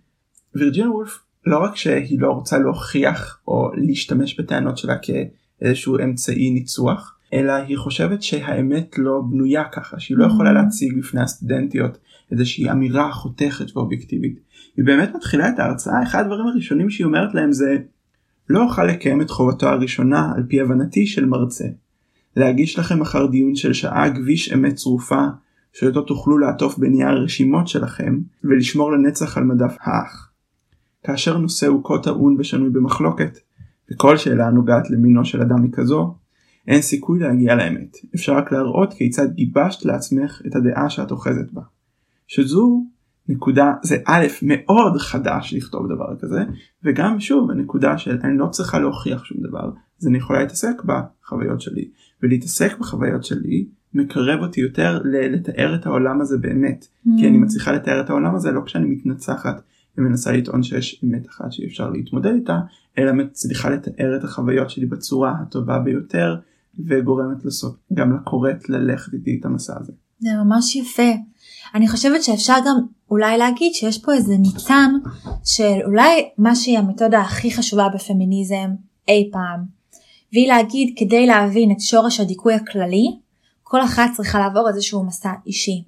וירג'יניה 0.55 0.90
וולף 0.90 1.18
לא 1.46 1.59
רק 1.59 1.76
שהיא 1.76 2.20
לא 2.20 2.33
רוצה 2.33 2.59
להוכיח 2.59 3.40
או 3.48 3.70
להשתמש 3.74 4.40
בטענות 4.40 4.79
שלה 4.79 4.94
כאיזשהו 4.98 5.98
אמצעי 5.98 6.50
ניצוח 6.50 7.16
אלא 7.33 7.53
היא 7.53 7.79
חושבת 7.79 8.23
שהאמת 8.23 8.95
לא 8.99 9.23
בנויה 9.31 9.64
ככה 9.64 10.01
שהיא 10.01 10.19
לא 10.19 10.27
יכולה 10.27 10.53
להציג 10.53 10.99
בפני 10.99 11.21
הסטודנטיות 11.21 11.99
איזושהי 12.33 12.71
אמירה 12.71 13.12
חותכת 13.12 13.77
ואובייקטיבית. 13.77 14.40
היא 14.77 14.85
באמת 14.85 15.11
מתחילה 15.14 15.49
את 15.49 15.59
ההרצאה 15.59 16.03
אחד 16.03 16.21
הדברים 16.21 16.47
הראשונים 16.47 16.90
שהיא 16.90 17.05
אומרת 17.05 17.35
להם 17.35 17.53
זה 17.53 17.77
לא 18.49 18.64
אוכל 18.64 18.85
לקיים 18.85 19.21
את 19.21 19.31
חובתו 19.31 19.69
הראשונה 19.69 20.33
על 20.37 20.43
פי 20.49 20.61
הבנתי 20.61 21.07
של 21.07 21.25
מרצה. 21.25 21.64
להגיש 22.37 22.79
לכם 22.79 23.01
אחר 23.01 23.27
דיון 23.27 23.55
של 23.55 23.73
שעה 23.73 24.14
כביש 24.14 24.53
אמת 24.53 24.75
צרופה 24.75 25.25
שאותו 25.73 26.03
תוכלו 26.03 26.38
לעטוף 26.38 26.79
בנייר 26.79 27.23
רשימות 27.23 27.69
שלכם 27.69 28.19
ולשמור 28.45 28.93
לנצח 28.93 29.38
על 29.38 29.45
מדף 29.45 29.77
האח. 29.81 30.31
כאשר 31.03 31.38
נושא 31.38 31.66
הוא 31.66 31.85
כה 31.85 32.03
טעון 32.03 32.37
ושנוי 32.38 32.71
במחלוקת, 32.71 33.38
וכל 33.93 34.16
שאלה 34.16 34.47
הנוגעת 34.47 34.90
למינו 34.90 35.25
של 35.25 35.40
אדם 35.40 35.62
היא 35.62 35.73
כזו, 35.73 36.14
אין 36.71 36.83
סיכוי 36.83 37.19
להגיע 37.19 37.55
לאמת, 37.55 37.97
אפשר 38.15 38.37
רק 38.37 38.53
להראות 38.53 38.95
כיצד 38.95 39.33
גיבשת 39.33 39.85
לעצמך 39.85 40.43
את 40.47 40.57
הדעה 40.57 40.91
שאת 40.91 41.11
אוחזת 41.11 41.53
בה. 41.53 41.63
שזו 42.27 42.85
נקודה, 43.29 43.73
זה 43.83 43.97
א' 44.07 44.27
מאוד 44.43 44.97
חדש 44.97 45.55
לכתוב 45.57 45.87
דבר 45.87 46.17
כזה, 46.21 46.45
וגם 46.85 47.21
שוב 47.21 47.51
הנקודה 47.51 47.99
של 47.99 48.19
אני 48.25 48.39
לא 48.39 48.47
צריכה 48.47 48.79
להוכיח 48.79 49.25
שום 49.25 49.39
דבר, 49.43 49.71
אז 50.01 50.07
אני 50.07 50.19
יכולה 50.19 50.41
להתעסק 50.41 50.83
בחוויות 50.85 51.61
שלי, 51.61 51.89
ולהתעסק 52.23 52.79
בחוויות 52.79 53.25
שלי 53.25 53.67
מקרב 53.95 54.41
אותי 54.41 54.61
יותר 54.61 55.03
לתאר 55.05 55.75
את 55.75 55.87
העולם 55.87 56.21
הזה 56.21 56.39
באמת, 56.39 56.87
כי 57.19 57.29
אני 57.29 57.39
מצליחה 57.39 57.73
לתאר 57.73 58.01
את 58.01 58.11
העולם 58.11 58.35
הזה 58.35 58.51
לא 58.51 58.61
כשאני 58.67 58.87
מתנצחת 58.87 59.63
ומנסה 59.99 60.33
לטעון 60.33 60.63
שיש 60.63 61.05
אמת 61.05 61.29
אחת 61.29 61.53
שאי 61.53 61.67
אפשר 61.67 61.91
להתמודד 61.91 62.35
איתה, 62.35 62.59
אלא 62.99 63.13
מצליחה 63.13 63.71
לתאר 63.71 64.17
את 64.17 64.25
החוויות 64.25 64.71
שלי 64.71 64.87
בצורה 64.87 65.35
הטובה 65.43 65.79
ביותר, 65.79 66.37
וגורמת 66.79 67.45
לסוף 67.45 67.77
גם 67.95 68.17
לקוראת 68.17 68.69
ללכת 68.69 69.15
איתי 69.15 69.37
את 69.41 69.45
המסע 69.45 69.75
הזה. 69.81 69.93
זה 70.19 70.29
ממש 70.45 70.77
יפה. 70.77 71.13
אני 71.75 71.89
חושבת 71.89 72.23
שאפשר 72.23 72.57
גם 72.67 72.77
אולי 73.11 73.39
להגיד 73.39 73.75
שיש 73.75 73.99
פה 73.99 74.13
איזה 74.13 74.37
ניצן 74.37 74.93
של 75.45 75.79
אולי 75.85 76.29
מה 76.39 76.57
שהיא 76.57 76.79
המתודה 76.79 77.21
הכי 77.21 77.51
חשובה 77.51 77.89
בפמיניזם 77.95 78.71
אי 79.09 79.31
פעם. 79.33 79.81
והיא 80.33 80.49
להגיד 80.49 80.95
כדי 80.97 81.27
להבין 81.27 81.71
את 81.71 81.81
שורש 81.81 82.21
הדיכוי 82.21 82.55
הכללי, 82.55 83.07
כל 83.63 83.83
אחת 83.83 84.11
צריכה 84.17 84.39
לעבור 84.39 84.69
איזשהו 84.69 85.05
מסע 85.05 85.33
אישי. 85.47 85.85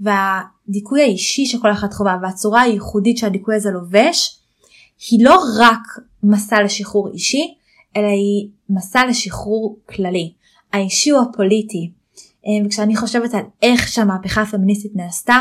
והדיכוי 0.00 1.02
האישי 1.02 1.46
שכל 1.46 1.72
אחת 1.72 1.92
חובה 1.92 2.16
והצורה 2.22 2.62
הייחודית 2.62 3.18
שהדיכוי 3.18 3.56
הזה 3.56 3.70
לובש, 3.70 4.38
היא 5.10 5.24
לא 5.24 5.42
רק 5.58 5.80
מסע 6.22 6.62
לשחרור 6.62 7.08
אישי, 7.12 7.54
אלא 7.96 8.06
היא 8.06 8.48
מסע 8.70 9.06
לשחרור 9.06 9.78
כללי. 9.88 10.32
האישי 10.72 11.10
הוא 11.10 11.20
הפוליטי. 11.20 11.90
אה, 12.46 12.66
וכשאני 12.66 12.96
חושבת 12.96 13.34
על 13.34 13.42
איך 13.62 13.88
שהמהפכה 13.88 14.42
הפמיניסטית 14.42 14.96
נעשתה, 14.96 15.38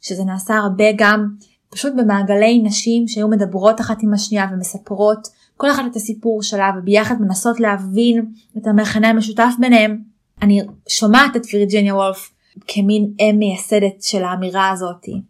שזה 0.00 0.24
נעשה 0.24 0.56
הרבה 0.56 0.84
גם 0.96 1.28
פשוט 1.70 1.92
במעגלי 1.96 2.58
נשים 2.58 3.08
שהיו 3.08 3.28
מדברות 3.28 3.80
אחת 3.80 4.02
עם 4.02 4.14
השנייה 4.14 4.46
ומספרות 4.52 5.28
כל 5.56 5.70
אחת 5.70 5.82
את 5.90 5.96
הסיפור 5.96 6.42
שלה 6.42 6.70
וביחד 6.78 7.14
מנסות 7.20 7.60
להבין 7.60 8.26
את 8.58 8.66
המכנה 8.66 9.08
המשותף 9.08 9.52
ביניהם. 9.60 10.02
אני 10.42 10.60
שומעת 10.88 11.36
את 11.36 11.42
וירג'יניה 11.52 11.94
וולף 11.94 12.30
כמין 12.66 13.12
אם 13.20 13.36
מייסדת 13.38 14.02
של 14.02 14.24
האמירה 14.24 14.70
הזאתי. 14.70 15.20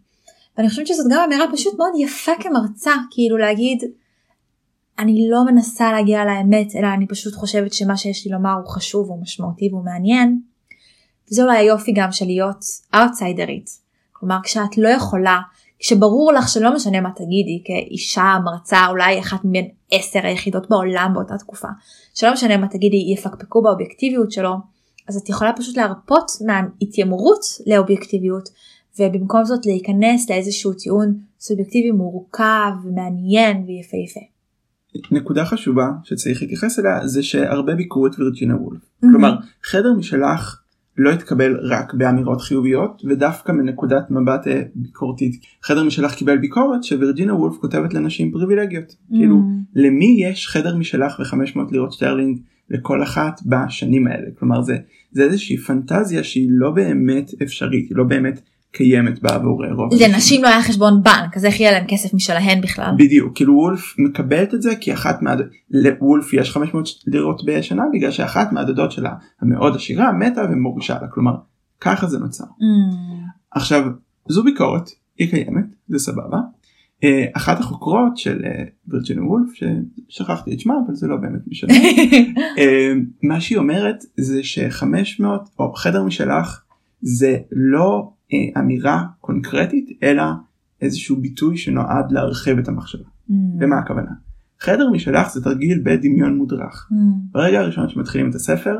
ואני 0.57 0.69
חושבת 0.69 0.87
שזאת 0.87 1.05
גם 1.11 1.23
אמירה 1.25 1.45
פשוט 1.53 1.73
מאוד 1.77 1.91
יפה 1.99 2.31
כמרצה 2.39 2.91
כאילו 3.11 3.37
להגיד 3.37 3.83
אני 4.99 5.27
לא 5.29 5.45
מנסה 5.45 5.91
להגיע 5.91 6.25
לאמת 6.25 6.75
אלא 6.75 6.87
אני 6.93 7.07
פשוט 7.07 7.35
חושבת 7.35 7.73
שמה 7.73 7.97
שיש 7.97 8.25
לי 8.25 8.31
לומר 8.31 8.53
הוא 8.53 8.67
חשוב 8.67 9.09
הוא 9.09 9.21
משמעותי 9.21 9.69
והוא 9.71 9.85
מעניין. 9.85 10.41
וזה 11.31 11.43
אולי 11.43 11.57
היופי 11.57 11.91
גם 11.95 12.11
של 12.11 12.25
להיות 12.25 12.65
אאוטסיידרית. 12.95 13.69
כלומר 14.11 14.37
כשאת 14.43 14.77
לא 14.77 14.89
יכולה 14.89 15.39
כשברור 15.79 16.33
לך 16.33 16.49
שלא 16.49 16.75
משנה 16.75 17.01
מה 17.01 17.09
תגידי 17.15 17.63
כאישה 17.65 18.37
מרצה 18.45 18.87
אולי 18.89 19.19
אחת 19.19 19.39
מבין 19.43 19.67
עשר 19.91 20.19
היחידות 20.23 20.69
בעולם 20.69 21.11
באותה 21.13 21.37
תקופה 21.37 21.67
שלא 22.13 22.33
משנה 22.33 22.57
מה 22.57 22.67
תגידי 22.67 23.13
יפקפקו 23.13 23.61
באובייקטיביות 23.61 24.31
שלו 24.31 24.53
אז 25.07 25.17
את 25.17 25.29
יכולה 25.29 25.53
פשוט 25.53 25.77
להרפות 25.77 26.31
מההתיימרות 26.45 27.41
לאובייקטיביות 27.67 28.49
ובמקום 28.99 29.45
זאת 29.45 29.65
להיכנס 29.65 30.29
לאיזשהו 30.29 30.73
טיעון 30.73 31.19
סובייקטיבי 31.39 31.91
מורכב 31.91 32.71
ומעניין 32.83 33.65
ויפהפה. 33.67 34.36
נקודה 35.11 35.45
חשובה 35.45 35.91
שצריך 36.03 36.41
להתייחס 36.41 36.79
אליה 36.79 37.07
זה 37.07 37.23
שהרבה 37.23 37.75
ביקרו 37.75 38.07
את 38.07 38.19
וירג'ינה 38.19 38.55
וולף. 38.55 38.79
Mm-hmm. 38.79 39.07
כלומר 39.11 39.35
חדר 39.63 39.93
משלך 39.93 40.61
לא 40.97 41.09
התקבל 41.09 41.57
רק 41.61 41.93
באמירות 41.93 42.41
חיוביות 42.41 43.01
ודווקא 43.09 43.51
מנקודת 43.51 44.11
מבט 44.11 44.47
אה, 44.47 44.61
ביקורתית. 44.75 45.41
חדר 45.63 45.83
משלך 45.83 46.15
קיבל 46.15 46.37
ביקורת 46.37 46.83
שווירג'ינה 46.83 47.35
וולף 47.35 47.57
כותבת 47.57 47.93
לנשים 47.93 48.31
פריבילגיות. 48.31 48.89
Mm. 48.91 49.15
כאילו 49.15 49.41
למי 49.75 50.17
יש 50.21 50.47
חדר 50.47 50.75
משלך 50.75 51.19
ו-500 51.19 51.59
לירות 51.71 51.93
שטרלינג 51.93 52.39
לכל 52.69 53.03
אחת 53.03 53.41
בשנים 53.45 54.07
האלה. 54.07 54.27
כלומר 54.39 54.61
זה, 54.61 54.77
זה 55.11 55.23
איזושהי 55.23 55.57
פנטזיה 55.57 56.23
שהיא 56.23 56.47
לא 56.49 56.71
באמת 56.71 57.31
אפשרית, 57.43 57.89
היא 57.89 57.97
לא 57.97 58.03
באמת 58.03 58.41
קיימת 58.71 59.21
בעבור 59.21 59.65
רוב. 59.71 59.89
לנשים 59.99 60.43
לא 60.43 60.47
היה 60.47 60.61
חשבון 60.61 61.03
בנק 61.03 61.37
אז 61.37 61.45
איך 61.45 61.59
יהיה 61.59 61.71
להם 61.71 61.85
כסף 61.87 62.13
משלהן 62.13 62.61
בכלל. 62.61 62.91
בדיוק 62.97 63.35
כאילו 63.35 63.53
וולף 63.53 63.95
מקבלת 63.97 64.53
את 64.53 64.61
זה 64.61 64.75
כי 64.75 64.93
אחת 64.93 65.21
מה... 65.21 65.35
לוולף 65.71 66.33
יש 66.33 66.51
500 66.51 66.89
לירות 67.07 67.41
בשנה 67.45 67.83
בגלל 67.93 68.11
שאחת 68.11 68.51
מהדודות 68.51 68.91
שלה 68.91 69.13
המאוד 69.41 69.75
עשירה 69.75 70.11
מתה 70.11 70.41
ומורישה 70.51 70.97
לה 71.01 71.07
כלומר 71.07 71.35
ככה 71.81 72.07
זה 72.07 72.19
נוצר. 72.19 72.43
Mm. 72.43 73.27
עכשיו 73.51 73.83
זו 74.27 74.43
ביקורת 74.43 74.89
היא 75.17 75.29
קיימת 75.29 75.65
זה 75.87 75.99
סבבה. 75.99 76.37
אה, 77.03 77.25
אחת 77.33 77.59
החוקרות 77.59 78.17
של 78.17 78.41
אה, 78.45 78.63
וירג'ינה 78.87 79.25
וולף 79.25 79.49
ששכחתי 79.53 80.53
את 80.53 80.59
שמה 80.59 80.73
אבל 80.85 80.95
זה 80.95 81.07
לא 81.07 81.15
באמת 81.15 81.41
משנה 81.47 81.73
אה, 82.59 82.93
מה 83.23 83.41
שהיא 83.41 83.57
אומרת 83.57 84.03
זה 84.17 84.41
ש500 84.41 85.23
או 85.59 85.73
חדר 85.73 86.03
משלך 86.03 86.61
זה 87.01 87.37
לא 87.51 88.09
אמירה 88.57 89.03
קונקרטית 89.21 89.99
אלא 90.03 90.23
איזשהו 90.81 91.15
ביטוי 91.15 91.57
שנועד 91.57 92.11
להרחיב 92.11 92.57
את 92.57 92.67
המחשבה. 92.67 93.03
Mm. 93.03 93.33
למה 93.59 93.77
הכוונה? 93.77 94.11
חדר 94.59 94.89
משלך 94.89 95.33
זה 95.33 95.43
תרגיל 95.43 95.81
בדמיון 95.83 96.37
מודרך. 96.37 96.89
Mm. 96.91 96.95
ברגע 97.31 97.59
הראשון 97.59 97.89
שמתחילים 97.89 98.29
את 98.29 98.35
הספר 98.35 98.77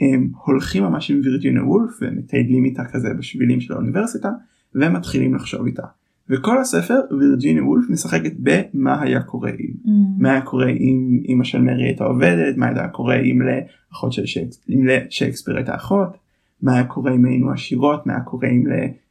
הם 0.00 0.30
הולכים 0.44 0.82
ממש 0.82 1.10
עם 1.10 1.20
וירג'ינה 1.24 1.64
וולף 1.64 1.98
ומטיילים 2.00 2.64
איתה 2.64 2.84
כזה 2.84 3.08
בשבילים 3.18 3.60
של 3.60 3.72
האוניברסיטה 3.72 4.30
ומתחילים 4.74 5.34
לחשוב 5.34 5.66
איתה. 5.66 5.82
וכל 6.30 6.60
הספר 6.60 7.00
וירג'ינה 7.20 7.64
וולף 7.64 7.90
משחקת 7.90 8.32
במה 8.38 9.02
היה 9.02 9.22
קורה 9.22 9.50
אם. 9.50 9.74
Mm. 9.84 9.88
מה 10.18 10.30
היה 10.30 10.40
קורה 10.40 10.68
אם 10.68 11.20
אמא 11.28 11.44
של 11.44 11.60
מרי 11.62 11.84
הייתה 11.84 12.04
עובדת, 12.04 12.56
מה 12.56 12.66
היה 12.66 12.88
קורה 12.88 13.16
אם 13.16 13.42
לאחות 13.42 14.12
של 14.12 14.24
שייקספיר 15.10 15.56
הייתה 15.56 15.74
אחות. 15.74 16.25
מה 16.62 16.74
היה 16.74 16.84
קורה 16.84 17.14
אם 17.14 17.24
היינו 17.24 17.52
עשירות, 17.52 18.06
מה 18.06 18.12
היה 18.12 18.22
קורה 18.22 18.48
אם 18.48 18.64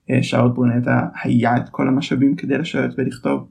לשאול 0.09 0.47
ברונטה 0.47 1.07
היה 1.23 1.57
את 1.57 1.69
כל 1.69 1.87
המשאבים 1.87 2.35
כדי 2.35 2.57
לשבת 2.57 2.93
ולכתוב. 2.97 3.47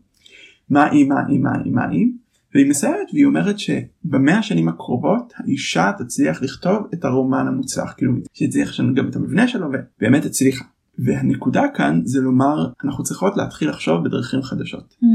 מה 0.70 0.92
אם, 0.92 1.08
מה 1.08 1.22
אם, 1.30 1.42
מה 1.42 1.52
אם, 1.66 1.74
מה 1.74 1.90
אם. 1.90 2.10
והיא 2.54 2.70
מסיימת 2.70 3.08
והיא 3.12 3.24
אומרת 3.24 3.58
שבמאה 3.58 4.38
השנים 4.38 4.68
הקרובות 4.68 5.32
האישה 5.36 5.92
תצליח 5.98 6.42
לכתוב 6.42 6.86
את 6.94 7.04
הרומן 7.04 7.46
המוצלח 7.46 7.94
כאילו 7.96 8.12
שהצליח 8.32 8.68
לשנות 8.68 8.94
גם 8.94 9.08
את 9.08 9.16
המבנה 9.16 9.48
שלו 9.48 9.68
ובאמת 9.68 10.24
הצליחה. 10.24 10.64
והנקודה 10.98 11.62
כאן 11.74 12.00
זה 12.04 12.20
לומר 12.20 12.66
אנחנו 12.84 13.04
צריכות 13.04 13.36
להתחיל 13.36 13.68
לחשוב 13.68 14.04
בדרכים 14.04 14.42
חדשות. 14.42 14.94
Mm. 15.02 15.06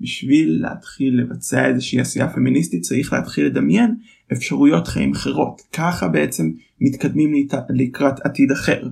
בשביל 0.00 0.62
להתחיל 0.62 1.20
לבצע 1.20 1.66
איזושהי 1.66 2.00
עשייה 2.00 2.28
פמיניסטית 2.28 2.82
צריך 2.82 3.12
להתחיל 3.12 3.46
לדמיין 3.46 3.94
אפשרויות 4.32 4.88
חיים 4.88 5.12
אחרות 5.12 5.62
ככה 5.72 6.08
בעצם 6.08 6.50
מתקדמים 6.80 7.32
לקראת 7.68 8.20
עתיד 8.26 8.50
אחר. 8.50 8.88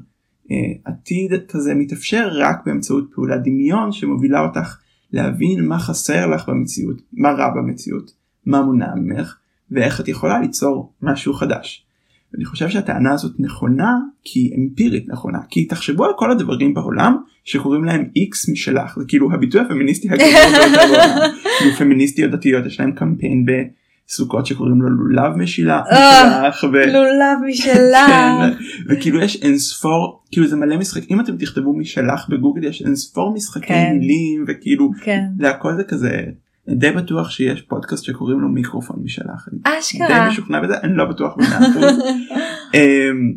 אה, 0.50 0.56
עתיד 0.84 1.30
כזה 1.48 1.74
מתאפשר 1.74 2.28
רק 2.32 2.56
באמצעות 2.66 3.10
פעולת 3.14 3.42
דמיון 3.42 3.92
שמובילה 3.92 4.40
אותך 4.40 4.78
להבין 5.12 5.68
מה 5.68 5.78
חסר 5.78 6.26
לך 6.26 6.48
במציאות 6.48 7.02
מה 7.12 7.30
רע 7.30 7.50
במציאות 7.50 8.12
מה 8.46 8.62
מונע 8.62 8.94
ממך 8.94 9.36
ואיך 9.70 10.00
את 10.00 10.08
יכולה 10.08 10.40
ליצור 10.40 10.92
משהו 11.02 11.34
חדש. 11.34 11.86
אני 12.36 12.44
חושב 12.44 12.68
שהטענה 12.68 13.12
הזאת 13.12 13.32
נכונה 13.38 13.94
כי 14.24 14.40
היא 14.40 14.52
אמפירית 14.56 15.08
נכונה 15.08 15.38
כי 15.48 15.64
תחשבו 15.64 16.04
על 16.04 16.10
כל 16.16 16.30
הדברים 16.30 16.74
בעולם 16.74 17.16
שקוראים 17.44 17.84
להם 17.84 18.04
איקס 18.16 18.48
משלך 18.48 18.98
זה 18.98 19.04
כאילו 19.08 19.32
הביטוי 19.32 19.60
הפמיניסטי 19.60 20.08
הגדול 20.10 20.28
בעולם. 20.76 21.18
כאילו 21.58 21.72
פמיניסטיות 21.78 22.30
דתיות 22.30 22.66
יש 22.66 22.80
להם 22.80 22.92
קמפיין 22.92 23.44
בסוכות 24.08 24.46
שקוראים 24.46 24.82
לו 24.82 24.88
לולב 24.88 25.36
משילה. 25.36 25.82
אה, 25.92 26.50
לולב 26.72 27.38
משלך. 27.48 28.06
כן, 28.06 28.52
וכאילו 28.88 29.20
יש 29.20 29.42
אין 29.42 29.58
ספור 29.58 30.22
כאילו 30.32 30.46
זה 30.46 30.56
מלא 30.56 30.76
משחק 30.76 31.10
אם 31.10 31.20
אתם 31.20 31.36
תכתבו 31.36 31.78
משלך 31.78 32.28
בגוגל 32.28 32.64
יש 32.64 32.82
אין 32.82 32.96
ספור 32.96 33.34
משחקי 33.34 33.66
כן. 33.66 33.92
מילים 33.92 34.44
וכאילו 34.48 34.90
כן. 35.02 35.20
זה 35.40 35.50
הכל 35.50 35.76
זה 35.76 35.84
כזה 35.84 36.22
די 36.68 36.90
בטוח 36.90 37.30
שיש 37.30 37.62
פודקאסט 37.62 38.04
שקוראים 38.04 38.40
לו 38.40 38.48
מיקרופון 38.48 38.96
משלך. 39.02 39.48
אשכרה. 39.64 40.08
די 40.08 40.28
משוכנע 40.28 40.60
בזה 40.60 40.74
אני 40.82 40.96
לא 40.96 41.04
בטוח 41.04 41.34
במאה 41.36 41.58
אחוז. 41.58 41.84
אמ, 42.74 43.32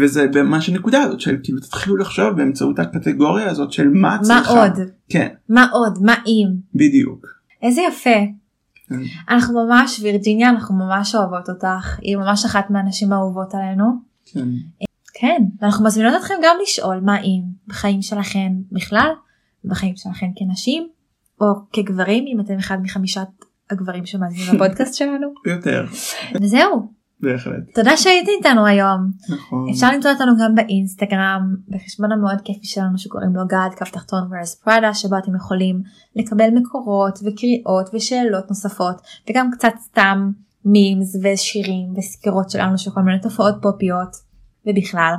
וזה 0.00 0.26
ממש 0.34 0.68
הנקודה 0.68 1.02
הזאת 1.02 1.20
של 1.20 1.36
כאילו 1.42 1.60
תתחילו 1.60 1.96
לחשוב 1.96 2.30
באמצעות 2.36 2.78
הקטגוריה 2.78 3.50
הזאת 3.50 3.72
של 3.72 3.88
מה 3.88 4.18
צריכה. 4.22 4.54
מה 4.54 4.62
עוד? 4.62 4.72
כן. 5.08 5.28
מה 5.48 5.66
עוד? 5.72 5.98
מה 6.02 6.14
אם? 6.26 6.48
בדיוק. 6.74 7.26
איזה 7.62 7.80
יפה. 7.88 8.43
כן. 8.88 8.94
אנחנו 9.28 9.66
ממש 9.66 10.00
וירג'יניה 10.02 10.50
אנחנו 10.50 10.74
ממש 10.74 11.14
אוהבות 11.14 11.48
אותך 11.48 11.98
היא 12.02 12.16
ממש 12.16 12.44
אחת 12.44 12.70
מהנשים 12.70 13.12
האהובות 13.12 13.54
עלינו. 13.54 13.84
כן. 14.32 14.48
כן 15.14 15.42
אנחנו 15.62 15.84
מזמינות 15.84 16.14
אתכם 16.20 16.34
גם 16.44 16.56
לשאול 16.62 17.00
מה 17.00 17.20
אם 17.20 17.42
בחיים 17.66 18.02
שלכם 18.02 18.52
בכלל 18.72 19.10
בחיים 19.64 19.96
שלכם 19.96 20.26
כנשים 20.36 20.88
או 21.40 21.46
כגברים 21.72 22.24
אם 22.26 22.40
אתם 22.40 22.58
אחד 22.58 22.82
מחמישת 22.82 23.28
הגברים 23.70 24.06
שמאזינים 24.06 24.54
לפודקאסט 24.54 24.94
שלנו. 24.94 25.34
יותר. 25.46 25.86
וזהו. 26.42 26.92
בהחלט. 27.24 27.74
תודה 27.74 27.96
שהיית 27.96 28.28
איתנו 28.28 28.66
היום. 28.66 29.10
נכון. 29.28 29.68
אפשר 29.72 29.90
למצוא 29.92 30.10
אותנו 30.10 30.32
גם 30.40 30.54
באינסטגרם 30.54 31.54
בחשבון 31.68 32.12
המאוד 32.12 32.40
כיפי 32.44 32.66
שלנו 32.66 32.98
שקוראים 32.98 33.36
לו 33.36 33.46
גד 33.46 33.68
כף 33.76 33.90
תחתון 33.90 34.28
ורס 34.30 34.54
פראדה 34.54 34.94
שבו 34.94 35.18
אתם 35.18 35.36
יכולים 35.36 35.82
לקבל 36.16 36.50
מקורות 36.50 37.18
וקריאות 37.18 37.90
ושאלות 37.94 38.44
נוספות 38.48 39.00
וגם 39.30 39.50
קצת 39.50 39.72
סתם 39.82 40.30
מימס 40.64 41.16
ושירים 41.22 41.92
וסקירות 41.96 42.50
שלנו 42.50 42.78
של 42.78 42.90
כל 42.90 43.00
מיני 43.00 43.20
תופעות 43.20 43.54
פופיות 43.62 44.16
ובכלל. 44.66 45.14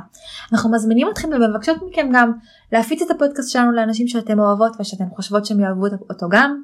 אנחנו 0.52 0.72
מזמינים 0.72 1.08
אתכם 1.12 1.28
ומבקשות 1.28 1.76
מכם 1.90 2.08
גם 2.12 2.32
להפיץ 2.72 3.02
את 3.02 3.10
הפודקאסט 3.10 3.50
שלנו 3.50 3.72
לאנשים 3.72 4.08
שאתם 4.08 4.38
אוהבות 4.38 4.76
ושאתם 4.80 5.04
חושבות 5.10 5.46
שהם 5.46 5.60
יאהבו 5.60 5.86
אותו 6.10 6.28
גם. 6.30 6.62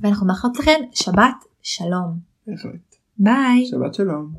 ואנחנו 0.00 0.26
מאחלות 0.26 0.58
לכם 0.58 0.80
שבת 0.92 1.44
שלום. 1.62 2.18
בהחלט. 2.46 2.96
ביי. 3.18 3.66
שבת 3.66 3.94
שלום. 3.94 4.32